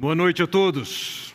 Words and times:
Boa 0.00 0.14
noite 0.14 0.42
a 0.42 0.46
todos. 0.46 1.34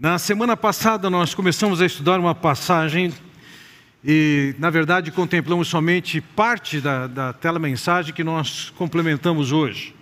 Na 0.00 0.18
semana 0.18 0.56
passada 0.56 1.10
nós 1.10 1.34
começamos 1.34 1.82
a 1.82 1.84
estudar 1.84 2.18
uma 2.18 2.34
passagem 2.34 3.12
e, 4.02 4.54
na 4.58 4.70
verdade, 4.70 5.12
contemplamos 5.12 5.68
somente 5.68 6.22
parte 6.22 6.80
da, 6.80 7.06
da 7.06 7.32
telemensagem 7.34 8.14
que 8.14 8.24
nós 8.24 8.72
complementamos 8.78 9.52
hoje. 9.52 9.94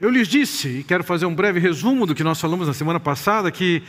Eu 0.00 0.08
lhes 0.08 0.28
disse, 0.28 0.68
e 0.68 0.84
quero 0.84 1.02
fazer 1.02 1.26
um 1.26 1.34
breve 1.34 1.58
resumo 1.58 2.06
do 2.06 2.14
que 2.14 2.22
nós 2.22 2.40
falamos 2.40 2.68
na 2.68 2.72
semana 2.72 3.00
passada, 3.00 3.50
que 3.50 3.82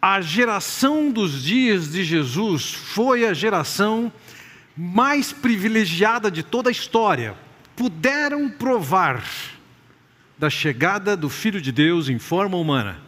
a 0.00 0.20
geração 0.20 1.10
dos 1.10 1.42
dias 1.42 1.90
de 1.90 2.04
Jesus 2.04 2.72
foi 2.72 3.26
a 3.26 3.34
geração 3.34 4.12
mais 4.76 5.32
privilegiada 5.32 6.30
de 6.30 6.44
toda 6.44 6.70
a 6.70 6.72
história. 6.72 7.34
Puderam 7.74 8.48
provar 8.48 9.24
da 10.42 10.50
chegada 10.50 11.16
do 11.16 11.30
Filho 11.30 11.60
de 11.60 11.70
Deus 11.70 12.08
em 12.08 12.18
forma 12.18 12.56
humana. 12.56 12.98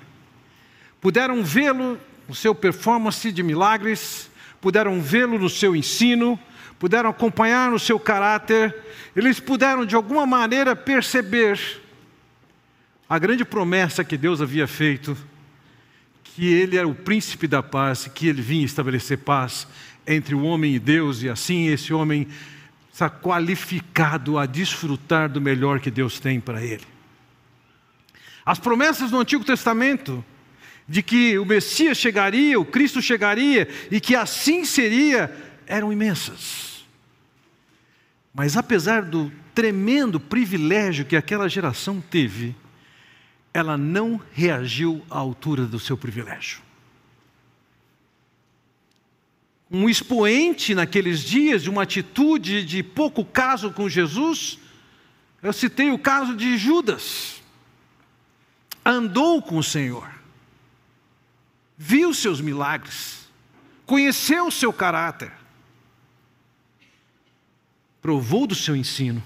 Puderam 1.00 1.42
vê-lo 1.42 1.98
no 2.28 2.34
seu 2.34 2.54
performance 2.54 3.32
de 3.32 3.42
milagres, 3.42 4.30
puderam 4.60 5.02
vê-lo 5.02 5.36
no 5.36 5.50
seu 5.50 5.74
ensino, 5.74 6.38
puderam 6.78 7.10
acompanhar 7.10 7.72
no 7.72 7.78
seu 7.80 7.98
caráter, 7.98 8.72
eles 9.16 9.40
puderam 9.40 9.84
de 9.84 9.96
alguma 9.96 10.24
maneira 10.24 10.76
perceber 10.76 11.60
a 13.08 13.18
grande 13.18 13.44
promessa 13.44 14.04
que 14.04 14.16
Deus 14.16 14.40
havia 14.40 14.68
feito, 14.68 15.16
que 16.22 16.46
ele 16.46 16.76
era 16.76 16.86
o 16.86 16.94
príncipe 16.94 17.48
da 17.48 17.64
paz, 17.64 18.08
que 18.14 18.28
ele 18.28 18.42
vinha 18.42 18.64
estabelecer 18.64 19.18
paz 19.18 19.66
entre 20.06 20.36
o 20.36 20.44
homem 20.44 20.76
e 20.76 20.78
Deus, 20.78 21.24
e 21.24 21.28
assim 21.28 21.66
esse 21.66 21.92
homem 21.92 22.28
está 22.92 23.10
qualificado 23.10 24.38
a 24.38 24.46
desfrutar 24.46 25.28
do 25.28 25.40
melhor 25.40 25.80
que 25.80 25.90
Deus 25.90 26.20
tem 26.20 26.38
para 26.38 26.62
ele. 26.62 26.93
As 28.44 28.58
promessas 28.58 29.10
do 29.10 29.18
Antigo 29.18 29.44
Testamento 29.44 30.24
de 30.86 31.02
que 31.02 31.38
o 31.38 31.46
Messias 31.46 31.96
chegaria, 31.96 32.60
o 32.60 32.64
Cristo 32.64 33.00
chegaria 33.00 33.68
e 33.90 34.00
que 34.00 34.14
assim 34.14 34.64
seria, 34.64 35.34
eram 35.66 35.92
imensas. 35.92 36.84
Mas 38.34 38.56
apesar 38.56 39.02
do 39.02 39.32
tremendo 39.54 40.20
privilégio 40.20 41.06
que 41.06 41.16
aquela 41.16 41.48
geração 41.48 42.00
teve, 42.00 42.54
ela 43.52 43.78
não 43.78 44.20
reagiu 44.32 45.02
à 45.08 45.16
altura 45.16 45.64
do 45.64 45.78
seu 45.78 45.96
privilégio. 45.96 46.60
Um 49.70 49.88
expoente 49.88 50.74
naqueles 50.74 51.20
dias 51.20 51.62
de 51.62 51.70
uma 51.70 51.82
atitude 51.82 52.64
de 52.64 52.82
pouco 52.82 53.24
caso 53.24 53.70
com 53.70 53.88
Jesus, 53.88 54.58
eu 55.42 55.52
citei 55.52 55.90
o 55.90 55.98
caso 55.98 56.36
de 56.36 56.58
Judas 56.58 57.43
andou 58.84 59.40
com 59.40 59.56
o 59.56 59.62
Senhor, 59.62 60.08
viu 61.76 62.12
seus 62.12 62.40
milagres, 62.40 63.28
conheceu 63.86 64.46
o 64.46 64.52
seu 64.52 64.72
caráter, 64.72 65.32
provou 68.02 68.46
do 68.46 68.54
seu 68.54 68.76
ensino, 68.76 69.22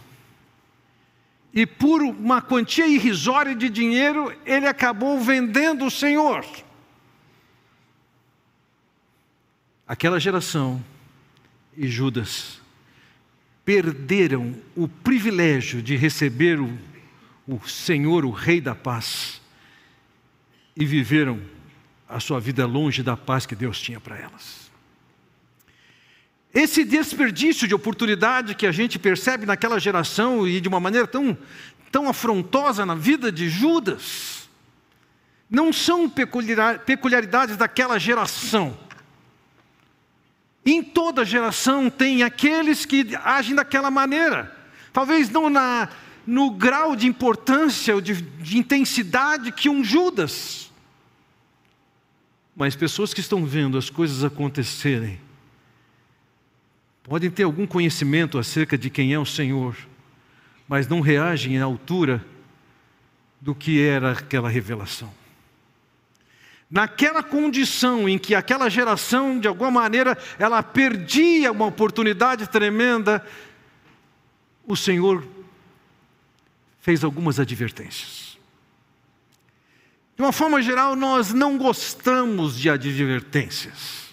e 1.52 1.66
por 1.66 2.02
uma 2.02 2.40
quantia 2.40 2.86
irrisória 2.86 3.54
de 3.54 3.68
dinheiro, 3.68 4.32
ele 4.46 4.66
acabou 4.66 5.18
vendendo 5.18 5.86
o 5.86 5.90
Senhor. 5.90 6.44
Aquela 9.86 10.20
geração 10.20 10.84
e 11.76 11.88
Judas 11.88 12.60
perderam 13.64 14.54
o 14.76 14.86
privilégio 14.86 15.82
de 15.82 15.96
receber 15.96 16.60
o, 16.60 16.78
o 17.46 17.66
Senhor, 17.66 18.24
o 18.24 18.30
Rei 18.30 18.60
da 18.60 18.74
Paz 18.74 19.40
e 20.78 20.84
viveram 20.84 21.40
a 22.08 22.20
sua 22.20 22.38
vida 22.38 22.64
longe 22.64 23.02
da 23.02 23.16
paz 23.16 23.44
que 23.44 23.56
Deus 23.56 23.80
tinha 23.80 23.98
para 23.98 24.16
elas. 24.16 24.70
Esse 26.54 26.84
desperdício 26.84 27.66
de 27.66 27.74
oportunidade 27.74 28.54
que 28.54 28.66
a 28.66 28.72
gente 28.72 28.98
percebe 28.98 29.44
naquela 29.44 29.78
geração 29.78 30.46
e 30.46 30.60
de 30.60 30.68
uma 30.68 30.80
maneira 30.80 31.06
tão, 31.06 31.36
tão 31.90 32.08
afrontosa 32.08 32.86
na 32.86 32.94
vida 32.94 33.30
de 33.30 33.48
Judas, 33.48 34.48
não 35.50 35.72
são 35.72 36.08
peculiaridades 36.08 37.56
daquela 37.56 37.98
geração. 37.98 38.78
Em 40.64 40.82
toda 40.82 41.24
geração 41.24 41.90
tem 41.90 42.22
aqueles 42.22 42.84
que 42.86 43.16
agem 43.24 43.54
daquela 43.54 43.90
maneira. 43.90 44.56
Talvez 44.92 45.28
não 45.28 45.50
na, 45.50 45.88
no 46.26 46.50
grau 46.50 46.94
de 46.94 47.06
importância 47.06 47.94
ou 47.94 48.00
de, 48.00 48.14
de 48.14 48.58
intensidade 48.58 49.52
que 49.52 49.68
um 49.68 49.82
Judas 49.82 50.67
mas 52.58 52.74
pessoas 52.74 53.14
que 53.14 53.20
estão 53.20 53.46
vendo 53.46 53.78
as 53.78 53.88
coisas 53.88 54.24
acontecerem, 54.24 55.20
podem 57.04 57.30
ter 57.30 57.44
algum 57.44 57.64
conhecimento 57.64 58.36
acerca 58.36 58.76
de 58.76 58.90
quem 58.90 59.14
é 59.14 59.18
o 59.18 59.24
Senhor, 59.24 59.76
mas 60.66 60.88
não 60.88 61.00
reagem 61.00 61.56
à 61.60 61.64
altura 61.64 62.22
do 63.40 63.54
que 63.54 63.80
era 63.80 64.10
aquela 64.10 64.48
revelação. 64.48 65.14
Naquela 66.68 67.22
condição 67.22 68.08
em 68.08 68.18
que 68.18 68.34
aquela 68.34 68.68
geração, 68.68 69.38
de 69.38 69.46
alguma 69.46 69.70
maneira, 69.70 70.18
ela 70.36 70.60
perdia 70.60 71.52
uma 71.52 71.66
oportunidade 71.66 72.48
tremenda, 72.48 73.24
o 74.66 74.74
Senhor 74.74 75.24
fez 76.80 77.04
algumas 77.04 77.38
advertências. 77.38 78.27
De 80.18 80.24
uma 80.24 80.32
forma 80.32 80.60
geral, 80.60 80.96
nós 80.96 81.32
não 81.32 81.56
gostamos 81.56 82.58
de 82.58 82.68
advertências. 82.68 84.08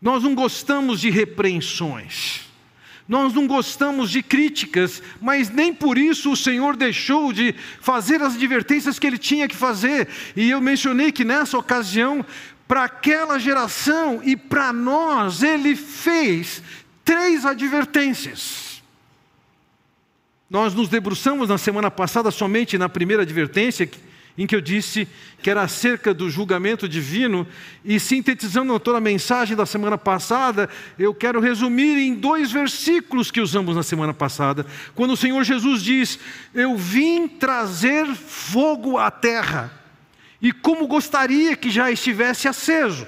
Nós 0.00 0.22
não 0.22 0.34
gostamos 0.34 1.02
de 1.02 1.10
repreensões. 1.10 2.46
Nós 3.06 3.34
não 3.34 3.46
gostamos 3.46 4.10
de 4.10 4.22
críticas, 4.22 5.02
mas 5.20 5.50
nem 5.50 5.74
por 5.74 5.98
isso 5.98 6.32
o 6.32 6.36
Senhor 6.36 6.76
deixou 6.76 7.30
de 7.30 7.54
fazer 7.78 8.22
as 8.22 8.36
advertências 8.36 8.98
que 8.98 9.06
ele 9.06 9.18
tinha 9.18 9.46
que 9.46 9.54
fazer. 9.54 10.08
E 10.34 10.48
eu 10.48 10.62
mencionei 10.62 11.12
que 11.12 11.26
nessa 11.26 11.58
ocasião, 11.58 12.24
para 12.66 12.84
aquela 12.84 13.38
geração 13.38 14.22
e 14.24 14.34
para 14.34 14.72
nós, 14.72 15.42
ele 15.42 15.76
fez 15.76 16.62
três 17.04 17.44
advertências. 17.44 18.82
Nós 20.48 20.72
nos 20.72 20.88
debruçamos 20.88 21.50
na 21.50 21.58
semana 21.58 21.90
passada 21.90 22.30
somente 22.30 22.78
na 22.78 22.88
primeira 22.88 23.24
advertência, 23.24 23.86
em 24.36 24.46
que 24.46 24.54
eu 24.54 24.60
disse 24.60 25.08
que 25.42 25.48
era 25.48 25.62
acerca 25.62 26.12
do 26.12 26.28
julgamento 26.28 26.88
divino, 26.88 27.46
e 27.84 27.98
sintetizando 27.98 28.78
toda 28.78 28.98
a 28.98 29.00
mensagem 29.00 29.56
da 29.56 29.64
semana 29.64 29.96
passada, 29.96 30.68
eu 30.98 31.14
quero 31.14 31.40
resumir 31.40 31.96
em 31.98 32.14
dois 32.14 32.50
versículos 32.52 33.30
que 33.30 33.40
usamos 33.40 33.76
na 33.76 33.82
semana 33.82 34.12
passada, 34.12 34.66
quando 34.94 35.12
o 35.12 35.16
Senhor 35.16 35.42
Jesus 35.44 35.82
diz: 35.82 36.18
Eu 36.54 36.76
vim 36.76 37.28
trazer 37.28 38.06
fogo 38.14 38.98
à 38.98 39.10
terra, 39.10 39.72
e 40.40 40.52
como 40.52 40.86
gostaria 40.86 41.56
que 41.56 41.70
já 41.70 41.90
estivesse 41.90 42.46
aceso. 42.48 43.06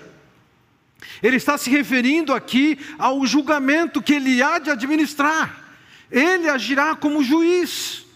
Ele 1.22 1.36
está 1.36 1.58
se 1.58 1.70
referindo 1.70 2.32
aqui 2.32 2.78
ao 2.98 3.24
julgamento 3.26 4.02
que 4.02 4.14
ele 4.14 4.42
há 4.42 4.58
de 4.58 4.70
administrar. 4.70 5.64
Ele 6.10 6.48
agirá 6.48 6.94
como 6.94 7.22
juiz. 7.22 8.07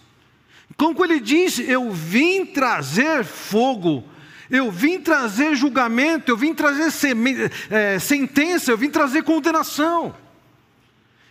Como 0.77 1.05
ele 1.05 1.21
diz, 1.21 1.59
eu 1.59 1.91
vim 1.91 2.47
trazer 2.47 3.25
fogo, 3.25 4.05
eu 4.51 4.71
vim 4.71 5.01
trazer 5.01 5.55
julgamento, 5.55 6.31
eu 6.31 6.37
vim 6.37 6.55
trazer 6.55 6.93
é, 7.71 7.99
sentença, 7.99 8.71
eu 8.71 8.79
vim 8.79 8.91
trazer 8.91 9.23
condenação. 9.23 10.15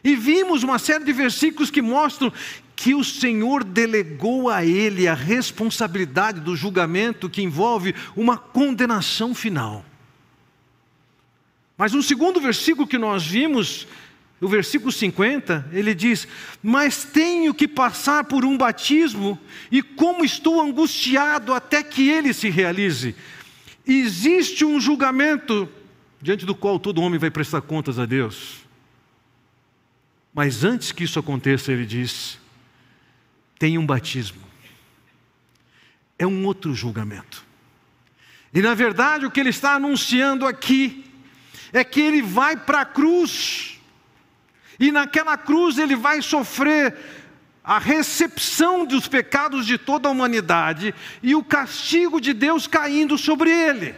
E 0.03 0.15
vimos 0.15 0.63
uma 0.63 0.79
série 0.79 1.03
de 1.03 1.13
versículos 1.13 1.69
que 1.69 1.81
mostram 1.81 2.33
que 2.75 2.95
o 2.95 3.03
Senhor 3.03 3.63
delegou 3.63 4.49
a 4.49 4.65
ele 4.65 5.07
a 5.07 5.13
responsabilidade 5.13 6.39
do 6.39 6.55
julgamento 6.55 7.29
que 7.29 7.43
envolve 7.43 7.93
uma 8.15 8.37
condenação 8.37 9.35
final. 9.35 9.85
Mas 11.77 11.93
um 11.93 12.01
segundo 12.01 12.41
versículo 12.41 12.87
que 12.87 12.97
nós 12.97 13.25
vimos 13.25 13.87
o 14.41 14.47
versículo 14.47 14.91
50, 14.91 15.69
ele 15.71 15.93
diz: 15.93 16.27
Mas 16.63 17.03
tenho 17.03 17.53
que 17.53 17.67
passar 17.67 18.23
por 18.23 18.43
um 18.43 18.57
batismo, 18.57 19.39
e 19.71 19.83
como 19.83 20.25
estou 20.25 20.59
angustiado 20.59 21.53
até 21.53 21.83
que 21.83 22.09
ele 22.09 22.33
se 22.33 22.49
realize. 22.49 23.15
Existe 23.85 24.65
um 24.65 24.79
julgamento 24.79 25.69
diante 26.19 26.45
do 26.45 26.55
qual 26.55 26.79
todo 26.79 27.01
homem 27.01 27.19
vai 27.19 27.29
prestar 27.29 27.61
contas 27.61 27.99
a 27.99 28.05
Deus. 28.05 28.61
Mas 30.33 30.63
antes 30.63 30.91
que 30.91 31.03
isso 31.03 31.19
aconteça, 31.19 31.71
ele 31.71 31.85
diz: 31.85 32.39
tem 33.59 33.77
um 33.77 33.85
batismo. 33.85 34.41
É 36.17 36.25
um 36.25 36.45
outro 36.45 36.73
julgamento. 36.73 37.45
E 38.51 38.59
na 38.59 38.73
verdade, 38.73 39.25
o 39.25 39.31
que 39.31 39.39
ele 39.39 39.49
está 39.49 39.75
anunciando 39.75 40.47
aqui 40.47 41.05
é 41.71 41.83
que 41.83 42.01
ele 42.01 42.23
vai 42.23 42.57
para 42.57 42.81
a 42.81 42.85
cruz 42.85 43.70
e 44.81 44.91
naquela 44.91 45.37
cruz 45.37 45.77
ele 45.77 45.95
vai 45.95 46.23
sofrer 46.23 46.97
a 47.63 47.77
recepção 47.77 48.83
dos 48.83 49.07
pecados 49.07 49.67
de 49.67 49.77
toda 49.77 50.09
a 50.09 50.11
humanidade 50.11 50.93
e 51.21 51.35
o 51.35 51.43
castigo 51.43 52.19
de 52.19 52.33
Deus 52.33 52.65
caindo 52.65 53.15
sobre 53.15 53.51
ele. 53.51 53.93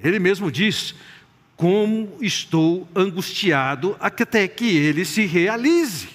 Ele 0.00 0.18
mesmo 0.18 0.50
diz: 0.50 0.92
Como 1.56 2.18
estou 2.20 2.88
angustiado 2.96 3.96
até 4.00 4.48
que 4.48 4.76
ele 4.76 5.04
se 5.04 5.24
realize. 5.24 6.08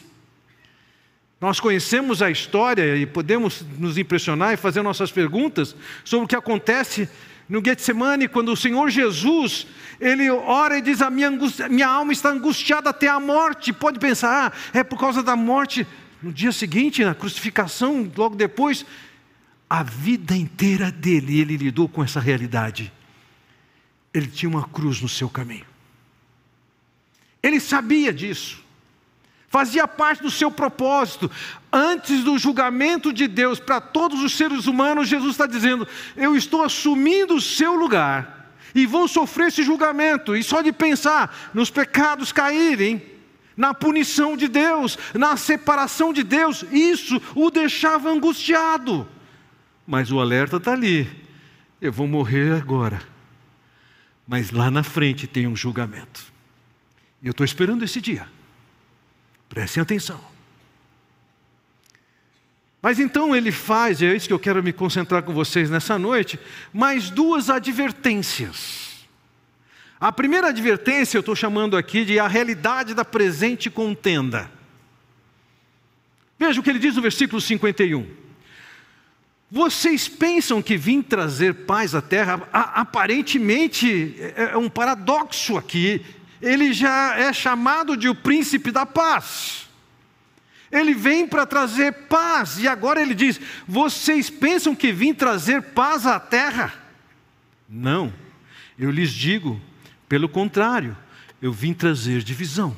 Nós 1.39 1.61
conhecemos 1.61 2.21
a 2.21 2.29
história 2.29 2.97
e 2.97 3.05
podemos 3.05 3.65
nos 3.79 3.97
impressionar 3.97 4.53
e 4.53 4.57
fazer 4.57 4.81
nossas 4.81 5.11
perguntas 5.11 5.75
sobre 6.03 6.25
o 6.25 6.27
que 6.27 6.35
acontece 6.35 7.09
no 7.51 7.61
Getsemane, 7.61 8.29
quando 8.29 8.53
o 8.53 8.55
Senhor 8.55 8.89
Jesus, 8.89 9.67
ele 9.99 10.29
ora 10.31 10.77
e 10.77 10.81
diz: 10.81 11.01
a 11.01 11.09
minha, 11.09 11.27
angústia, 11.27 11.67
minha 11.67 11.85
alma 11.85 12.13
está 12.13 12.29
angustiada 12.29 12.91
até 12.91 13.09
a 13.09 13.19
morte. 13.19 13.73
Pode 13.73 13.99
pensar, 13.99 14.53
ah, 14.53 14.79
é 14.79 14.85
por 14.85 14.97
causa 14.97 15.21
da 15.21 15.35
morte. 15.35 15.85
No 16.23 16.31
dia 16.31 16.53
seguinte, 16.53 17.03
na 17.03 17.13
crucificação, 17.13 18.09
logo 18.15 18.37
depois, 18.37 18.85
a 19.69 19.83
vida 19.83 20.33
inteira 20.33 20.89
dele, 20.89 21.41
ele 21.41 21.57
lidou 21.57 21.89
com 21.89 22.01
essa 22.01 22.21
realidade. 22.21 22.89
Ele 24.13 24.27
tinha 24.27 24.49
uma 24.49 24.65
cruz 24.69 25.01
no 25.01 25.09
seu 25.09 25.27
caminho. 25.27 25.65
Ele 27.43 27.59
sabia 27.59 28.13
disso 28.13 28.60
fazia 29.51 29.85
parte 29.85 30.23
do 30.23 30.31
seu 30.31 30.49
propósito. 30.49 31.29
Antes 31.71 32.23
do 32.23 32.39
julgamento 32.39 33.11
de 33.11 33.27
Deus 33.27 33.59
para 33.59 33.81
todos 33.81 34.23
os 34.23 34.35
seres 34.35 34.65
humanos, 34.65 35.09
Jesus 35.09 35.31
está 35.31 35.45
dizendo: 35.45 35.85
Eu 36.15 36.35
estou 36.37 36.63
assumindo 36.63 37.35
o 37.35 37.41
seu 37.41 37.75
lugar 37.75 38.49
e 38.73 38.85
vou 38.85 39.09
sofrer 39.09 39.49
esse 39.49 39.61
julgamento. 39.61 40.35
E 40.35 40.41
só 40.41 40.61
de 40.61 40.71
pensar 40.71 41.51
nos 41.53 41.69
pecados 41.69 42.31
caírem, 42.31 43.03
na 43.57 43.73
punição 43.73 44.37
de 44.37 44.47
Deus, 44.47 44.97
na 45.13 45.35
separação 45.35 46.13
de 46.13 46.23
Deus, 46.23 46.63
isso 46.71 47.21
o 47.35 47.51
deixava 47.51 48.09
angustiado. 48.09 49.05
Mas 49.85 50.09
o 50.11 50.19
alerta 50.21 50.55
está 50.55 50.71
ali: 50.71 51.09
eu 51.81 51.91
vou 51.91 52.07
morrer 52.07 52.53
agora. 52.53 53.01
Mas 54.25 54.51
lá 54.51 54.71
na 54.71 54.81
frente 54.81 55.27
tem 55.27 55.45
um 55.45 55.57
julgamento. 55.57 56.31
Eu 57.21 57.31
estou 57.31 57.43
esperando 57.43 57.83
esse 57.83 57.99
dia. 57.99 58.25
Prestem 59.51 59.83
atenção. 59.83 60.17
Mas 62.81 62.99
então 62.99 63.35
ele 63.35 63.51
faz, 63.51 64.01
e 64.01 64.05
é 64.05 64.15
isso 64.15 64.25
que 64.27 64.33
eu 64.33 64.39
quero 64.39 64.63
me 64.63 64.71
concentrar 64.71 65.23
com 65.23 65.33
vocês 65.33 65.69
nessa 65.69 65.99
noite, 65.99 66.39
mais 66.73 67.09
duas 67.09 67.49
advertências. 67.49 69.05
A 69.99 70.09
primeira 70.09 70.47
advertência 70.47 71.17
eu 71.17 71.19
estou 71.19 71.35
chamando 71.35 71.75
aqui 71.75 72.05
de 72.05 72.17
a 72.17 72.29
realidade 72.29 72.93
da 72.93 73.03
presente 73.03 73.69
contenda. 73.69 74.49
Veja 76.39 76.61
o 76.61 76.63
que 76.63 76.69
ele 76.69 76.79
diz 76.79 76.95
no 76.95 77.01
versículo 77.01 77.41
51. 77.41 78.07
Vocês 79.51 80.07
pensam 80.07 80.61
que 80.61 80.77
vim 80.77 81.01
trazer 81.01 81.53
paz 81.65 81.93
à 81.93 82.01
terra? 82.01 82.47
aparentemente 82.53 84.15
é, 84.17 84.51
é 84.53 84.57
um 84.57 84.69
paradoxo 84.69 85.57
aqui 85.57 86.05
ele 86.41 86.73
já 86.73 87.17
é 87.17 87.31
chamado 87.31 87.95
de 87.95 88.09
o 88.09 88.15
príncipe 88.15 88.71
da 88.71 88.85
paz. 88.85 89.69
Ele 90.71 90.93
vem 90.93 91.27
para 91.27 91.45
trazer 91.45 91.91
paz, 91.91 92.57
e 92.57 92.67
agora 92.67 93.01
ele 93.01 93.13
diz: 93.13 93.39
Vocês 93.67 94.29
pensam 94.29 94.73
que 94.73 94.91
vim 94.91 95.13
trazer 95.13 95.61
paz 95.61 96.05
à 96.05 96.19
terra? 96.19 96.73
Não, 97.69 98.13
eu 98.79 98.89
lhes 98.89 99.11
digo, 99.11 99.61
pelo 100.07 100.29
contrário, 100.29 100.95
eu 101.41 101.51
vim 101.51 101.73
trazer 101.73 102.23
divisão. 102.23 102.75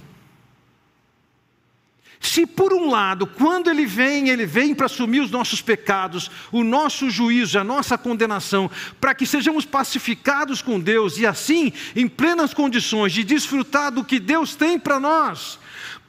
Se 2.23 2.45
por 2.45 2.73
um 2.73 2.89
lado, 2.89 3.27
quando 3.27 3.69
ele 3.69 3.85
vem, 3.85 4.29
ele 4.29 4.45
vem 4.45 4.73
para 4.73 4.85
assumir 4.85 5.19
os 5.19 5.29
nossos 5.29 5.61
pecados, 5.61 6.31
o 6.53 6.63
nosso 6.63 7.09
juízo, 7.09 7.59
a 7.59 7.65
nossa 7.65 7.97
condenação, 7.97 8.71
para 8.99 9.13
que 9.13 9.25
sejamos 9.25 9.65
pacificados 9.65 10.61
com 10.61 10.79
Deus 10.79 11.17
e 11.17 11.27
assim, 11.27 11.73
em 11.93 12.07
plenas 12.07 12.53
condições 12.53 13.11
de 13.11 13.25
desfrutar 13.25 13.91
do 13.91 14.05
que 14.05 14.21
Deus 14.21 14.55
tem 14.55 14.79
para 14.79 15.01
nós. 15.01 15.59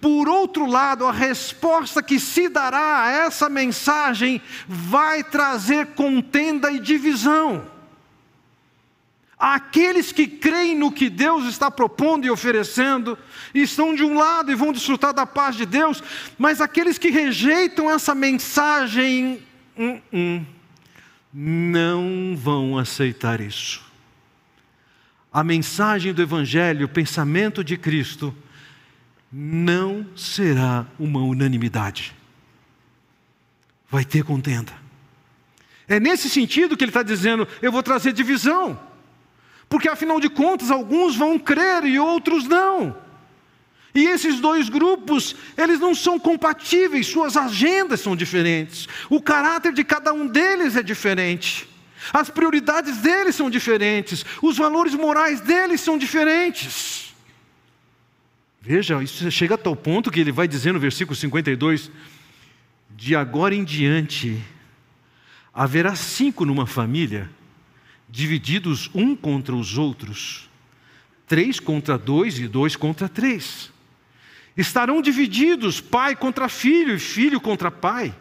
Por 0.00 0.28
outro 0.28 0.66
lado, 0.66 1.04
a 1.04 1.10
resposta 1.10 2.00
que 2.00 2.20
se 2.20 2.48
dará 2.48 3.02
a 3.02 3.10
essa 3.10 3.48
mensagem 3.48 4.40
vai 4.68 5.24
trazer 5.24 5.94
contenda 5.96 6.70
e 6.70 6.78
divisão. 6.78 7.73
Aqueles 9.46 10.10
que 10.10 10.26
creem 10.26 10.74
no 10.74 10.90
que 10.90 11.10
Deus 11.10 11.44
está 11.44 11.70
propondo 11.70 12.24
e 12.24 12.30
oferecendo, 12.30 13.18
estão 13.54 13.94
de 13.94 14.02
um 14.02 14.14
lado 14.14 14.50
e 14.50 14.54
vão 14.54 14.72
desfrutar 14.72 15.12
da 15.12 15.26
paz 15.26 15.54
de 15.54 15.66
Deus, 15.66 16.02
mas 16.38 16.62
aqueles 16.62 16.96
que 16.96 17.10
rejeitam 17.10 17.90
essa 17.90 18.14
mensagem, 18.14 19.42
hum, 19.76 20.00
hum, 20.10 20.46
não 21.30 22.34
vão 22.34 22.78
aceitar 22.78 23.38
isso. 23.38 23.84
A 25.30 25.44
mensagem 25.44 26.14
do 26.14 26.22
Evangelho, 26.22 26.86
o 26.86 26.88
pensamento 26.88 27.62
de 27.62 27.76
Cristo, 27.76 28.34
não 29.30 30.06
será 30.16 30.86
uma 30.98 31.20
unanimidade. 31.20 32.16
Vai 33.90 34.06
ter 34.06 34.24
contenda. 34.24 34.72
É 35.86 36.00
nesse 36.00 36.30
sentido 36.30 36.78
que 36.78 36.84
ele 36.84 36.88
está 36.88 37.02
dizendo: 37.02 37.46
eu 37.60 37.70
vou 37.70 37.82
trazer 37.82 38.14
divisão. 38.14 38.93
Porque 39.68 39.88
afinal 39.88 40.20
de 40.20 40.28
contas, 40.28 40.70
alguns 40.70 41.16
vão 41.16 41.38
crer 41.38 41.84
e 41.84 41.98
outros 41.98 42.46
não. 42.46 42.96
E 43.94 44.06
esses 44.06 44.40
dois 44.40 44.68
grupos, 44.68 45.36
eles 45.56 45.78
não 45.78 45.94
são 45.94 46.18
compatíveis, 46.18 47.06
suas 47.06 47.36
agendas 47.36 48.00
são 48.00 48.16
diferentes, 48.16 48.88
o 49.08 49.22
caráter 49.22 49.72
de 49.72 49.84
cada 49.84 50.12
um 50.12 50.26
deles 50.26 50.74
é 50.74 50.82
diferente, 50.82 51.68
as 52.12 52.28
prioridades 52.28 52.96
deles 52.98 53.36
são 53.36 53.48
diferentes, 53.48 54.24
os 54.42 54.56
valores 54.56 54.94
morais 54.94 55.40
deles 55.40 55.80
são 55.80 55.96
diferentes. 55.96 57.14
Veja, 58.60 59.00
isso 59.00 59.30
chega 59.30 59.54
a 59.54 59.58
tal 59.58 59.76
ponto 59.76 60.10
que 60.10 60.18
ele 60.18 60.32
vai 60.32 60.48
dizer 60.48 60.72
no 60.72 60.80
versículo 60.80 61.14
52: 61.14 61.90
de 62.96 63.14
agora 63.14 63.54
em 63.54 63.62
diante, 63.62 64.42
haverá 65.52 65.94
cinco 65.94 66.44
numa 66.44 66.66
família 66.66 67.30
divididos 68.14 68.88
um 68.94 69.16
contra 69.16 69.56
os 69.56 69.76
outros, 69.76 70.48
três 71.26 71.58
contra 71.58 71.98
dois 71.98 72.38
e 72.38 72.46
dois 72.46 72.76
contra 72.76 73.08
três. 73.08 73.72
Estarão 74.56 75.02
divididos 75.02 75.80
pai 75.80 76.14
contra 76.14 76.48
filho 76.48 76.94
e 76.94 76.98
filho 77.00 77.40
contra 77.40 77.72
pai, 77.72 78.14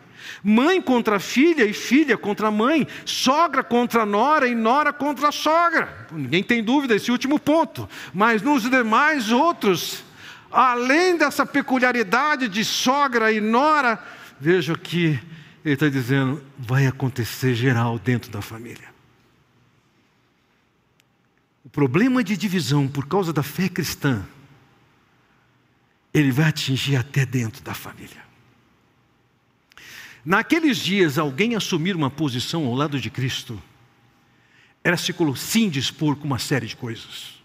mãe 0.43 0.81
contra 0.81 1.19
filha 1.19 1.63
e 1.63 1.73
filha 1.73 2.17
contra 2.17 2.49
mãe, 2.49 2.87
sogra 3.05 3.63
contra 3.63 4.03
nora 4.03 4.47
e 4.47 4.55
nora 4.55 4.91
contra 4.91 5.31
sogra. 5.31 6.07
Ninguém 6.11 6.41
tem 6.41 6.63
dúvida 6.63 6.95
esse 6.95 7.11
último 7.11 7.37
ponto, 7.37 7.87
mas 8.11 8.41
nos 8.41 8.67
demais 8.67 9.29
outros, 9.29 10.03
além 10.51 11.17
dessa 11.17 11.45
peculiaridade 11.45 12.47
de 12.47 12.65
sogra 12.65 13.31
e 13.31 13.39
nora, 13.39 14.03
veja 14.39 14.75
que 14.75 15.19
ele 15.63 15.75
está 15.75 15.87
dizendo, 15.87 16.43
vai 16.57 16.87
acontecer 16.87 17.53
geral 17.53 17.99
dentro 17.99 18.31
da 18.31 18.41
família. 18.41 18.92
Problema 21.73 22.23
de 22.23 22.37
divisão 22.37 22.87
por 22.87 23.07
causa 23.07 23.33
da 23.33 23.41
fé 23.41 23.67
cristã, 23.67 24.23
ele 26.13 26.31
vai 26.31 26.45
atingir 26.45 26.95
até 26.95 27.25
dentro 27.25 27.63
da 27.63 27.73
família. 27.73 28.23
Naqueles 30.23 30.77
dias, 30.77 31.17
alguém 31.17 31.55
assumir 31.55 31.95
uma 31.95 32.11
posição 32.11 32.67
ao 32.67 32.75
lado 32.75 32.99
de 32.99 33.09
Cristo 33.09 33.59
era 34.83 34.95
se 34.95 35.15
indispor 35.59 36.15
com 36.15 36.25
uma 36.25 36.37
série 36.37 36.67
de 36.67 36.75
coisas. 36.75 37.41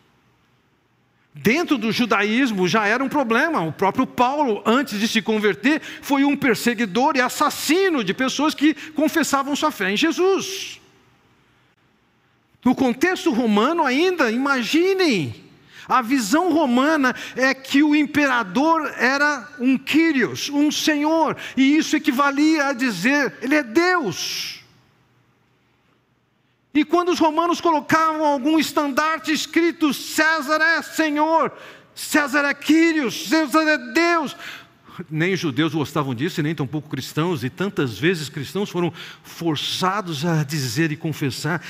Dentro 1.32 1.78
do 1.78 1.90
judaísmo 1.90 2.68
já 2.68 2.86
era 2.86 3.02
um 3.02 3.08
problema. 3.08 3.62
O 3.62 3.72
próprio 3.72 4.06
Paulo, 4.06 4.62
antes 4.66 5.00
de 5.00 5.08
se 5.08 5.22
converter, 5.22 5.80
foi 6.02 6.24
um 6.24 6.36
perseguidor 6.36 7.16
e 7.16 7.22
assassino 7.22 8.04
de 8.04 8.12
pessoas 8.12 8.54
que 8.54 8.74
confessavam 8.92 9.56
sua 9.56 9.70
fé 9.70 9.90
em 9.90 9.96
Jesus. 9.96 10.78
No 12.64 12.74
contexto 12.74 13.32
romano, 13.32 13.84
ainda, 13.84 14.30
imaginem, 14.30 15.34
a 15.88 16.02
visão 16.02 16.52
romana 16.52 17.14
é 17.34 17.54
que 17.54 17.82
o 17.82 17.96
imperador 17.96 18.92
era 18.98 19.48
um 19.58 19.78
Kyrios, 19.78 20.50
um 20.50 20.70
senhor, 20.70 21.36
e 21.56 21.76
isso 21.76 21.96
equivalia 21.96 22.66
a 22.66 22.72
dizer, 22.72 23.38
ele 23.40 23.54
é 23.54 23.62
Deus. 23.62 24.62
E 26.74 26.84
quando 26.84 27.08
os 27.08 27.18
romanos 27.18 27.60
colocavam 27.60 28.24
algum 28.26 28.58
estandarte 28.58 29.32
escrito 29.32 29.94
César 29.94 30.60
é 30.60 30.82
Senhor, 30.82 31.50
César 31.94 32.44
é 32.44 32.54
Quírios, 32.54 33.28
César 33.28 33.62
é 33.62 33.78
Deus, 33.92 34.36
nem 35.10 35.34
judeus 35.34 35.74
gostavam 35.74 36.14
disso, 36.14 36.40
e 36.40 36.42
nem 36.42 36.54
tampouco 36.54 36.88
cristãos, 36.88 37.42
e 37.42 37.50
tantas 37.50 37.98
vezes 37.98 38.28
cristãos 38.28 38.68
foram 38.68 38.92
forçados 39.22 40.24
a 40.24 40.42
dizer 40.44 40.92
e 40.92 40.96
confessar: 40.96 41.62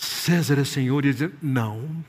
César 0.00 0.58
é 0.58 0.64
Senhor, 0.64 1.04
e 1.04 1.12
dizer, 1.12 1.32
não. 1.42 2.04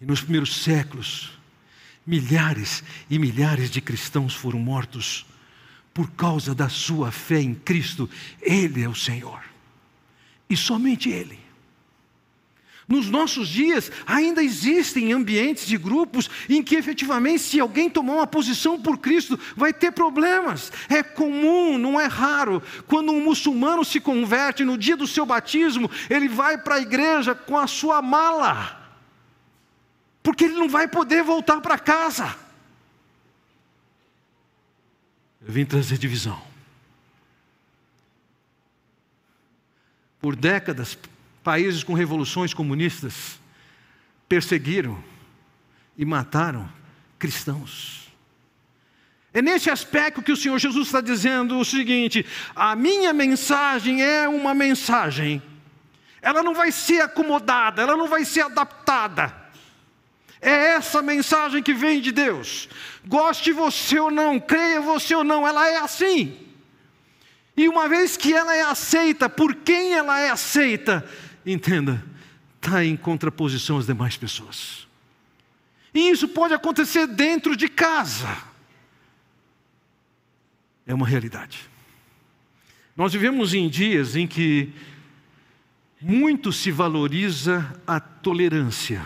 E 0.00 0.06
nos 0.06 0.20
primeiros 0.20 0.62
séculos, 0.62 1.34
Milhares 2.06 2.84
e 3.08 3.18
milhares 3.18 3.70
de 3.70 3.80
cristãos 3.80 4.34
foram 4.34 4.58
mortos 4.58 5.24
por 5.92 6.10
causa 6.10 6.54
da 6.54 6.68
sua 6.68 7.10
fé 7.10 7.40
em 7.40 7.54
Cristo. 7.54 8.10
Ele 8.42 8.82
é 8.82 8.88
o 8.88 8.94
Senhor. 8.94 9.42
E 10.48 10.56
somente 10.56 11.08
Ele. 11.08 11.38
Nos 12.86 13.08
nossos 13.08 13.48
dias, 13.48 13.90
ainda 14.06 14.42
existem 14.42 15.12
ambientes 15.12 15.66
de 15.66 15.78
grupos 15.78 16.28
em 16.48 16.62
que 16.62 16.76
efetivamente, 16.76 17.40
se 17.40 17.58
alguém 17.58 17.88
tomar 17.88 18.14
uma 18.14 18.26
posição 18.26 18.80
por 18.80 18.98
Cristo, 18.98 19.40
vai 19.56 19.72
ter 19.72 19.90
problemas. 19.92 20.70
É 20.88 21.02
comum, 21.02 21.78
não 21.78 21.98
é 21.98 22.06
raro. 22.06 22.62
Quando 22.86 23.10
um 23.10 23.24
muçulmano 23.24 23.84
se 23.84 24.00
converte 24.00 24.64
no 24.64 24.76
dia 24.76 24.96
do 24.96 25.06
seu 25.06 25.24
batismo, 25.24 25.90
ele 26.10 26.28
vai 26.28 26.58
para 26.58 26.74
a 26.74 26.80
igreja 26.80 27.34
com 27.34 27.56
a 27.56 27.66
sua 27.66 28.02
mala, 28.02 28.80
porque 30.22 30.44
ele 30.44 30.54
não 30.54 30.68
vai 30.68 30.86
poder 30.86 31.22
voltar 31.22 31.60
para 31.62 31.78
casa. 31.78 32.36
Eu 35.46 35.52
vim 35.52 35.64
trazer 35.64 35.96
divisão. 35.96 36.40
Por 40.20 40.36
décadas, 40.36 40.98
países 41.44 41.84
com 41.84 41.92
revoluções 41.92 42.54
comunistas 42.54 43.38
perseguiram 44.26 45.02
e 45.96 46.04
mataram 46.04 46.68
cristãos. 47.18 48.12
É 49.32 49.42
nesse 49.42 49.68
aspecto 49.68 50.22
que 50.22 50.32
o 50.32 50.36
Senhor 50.36 50.58
Jesus 50.58 50.86
está 50.86 51.00
dizendo 51.00 51.58
o 51.58 51.64
seguinte: 51.64 52.24
a 52.56 52.74
minha 52.74 53.12
mensagem 53.12 54.02
é 54.02 54.28
uma 54.28 54.54
mensagem, 54.54 55.42
ela 56.22 56.42
não 56.42 56.54
vai 56.54 56.72
ser 56.72 57.02
acomodada, 57.02 57.82
ela 57.82 57.96
não 57.96 58.08
vai 58.08 58.24
ser 58.24 58.40
adaptada. 58.42 59.44
É 60.40 60.74
essa 60.74 61.00
mensagem 61.00 61.62
que 61.62 61.72
vem 61.72 62.00
de 62.00 62.12
Deus. 62.12 62.68
Goste 63.06 63.52
você 63.52 63.98
ou 63.98 64.10
não, 64.10 64.38
creia 64.38 64.80
você 64.80 65.14
ou 65.14 65.24
não, 65.24 65.46
ela 65.46 65.68
é 65.68 65.78
assim. 65.78 66.38
E 67.56 67.68
uma 67.68 67.88
vez 67.88 68.16
que 68.16 68.32
ela 68.32 68.54
é 68.54 68.62
aceita, 68.62 69.28
por 69.28 69.54
quem 69.54 69.94
ela 69.94 70.20
é 70.20 70.28
aceita, 70.28 71.08
entenda, 71.46 72.04
está 72.56 72.84
em 72.84 72.96
contraposição 72.96 73.78
às 73.78 73.86
demais 73.86 74.16
pessoas. 74.16 74.86
E 75.92 76.10
isso 76.10 76.28
pode 76.28 76.54
acontecer 76.54 77.06
dentro 77.06 77.56
de 77.56 77.68
casa. 77.68 78.36
É 80.86 80.92
uma 80.92 81.06
realidade. 81.06 81.60
Nós 82.96 83.12
vivemos 83.12 83.54
em 83.54 83.68
dias 83.68 84.16
em 84.16 84.26
que 84.26 84.72
muito 86.00 86.52
se 86.52 86.70
valoriza 86.70 87.80
a 87.86 87.98
tolerância. 87.98 89.02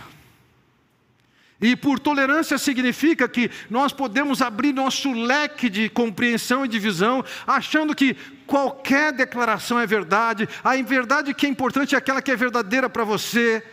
E 1.60 1.74
por 1.74 1.98
tolerância 1.98 2.56
significa 2.56 3.28
que 3.28 3.50
nós 3.68 3.92
podemos 3.92 4.40
abrir 4.40 4.72
nosso 4.72 5.12
leque 5.12 5.68
de 5.68 5.88
compreensão 5.88 6.64
e 6.64 6.68
de 6.68 6.78
visão, 6.78 7.24
achando 7.46 7.96
que 7.96 8.14
qualquer 8.46 9.12
declaração 9.12 9.78
é 9.78 9.86
verdade, 9.86 10.48
a 10.62 10.80
verdade 10.82 11.34
que 11.34 11.46
é 11.46 11.48
importante 11.48 11.94
é 11.94 11.98
aquela 11.98 12.22
que 12.22 12.30
é 12.30 12.36
verdadeira 12.36 12.88
para 12.88 13.02
você. 13.02 13.64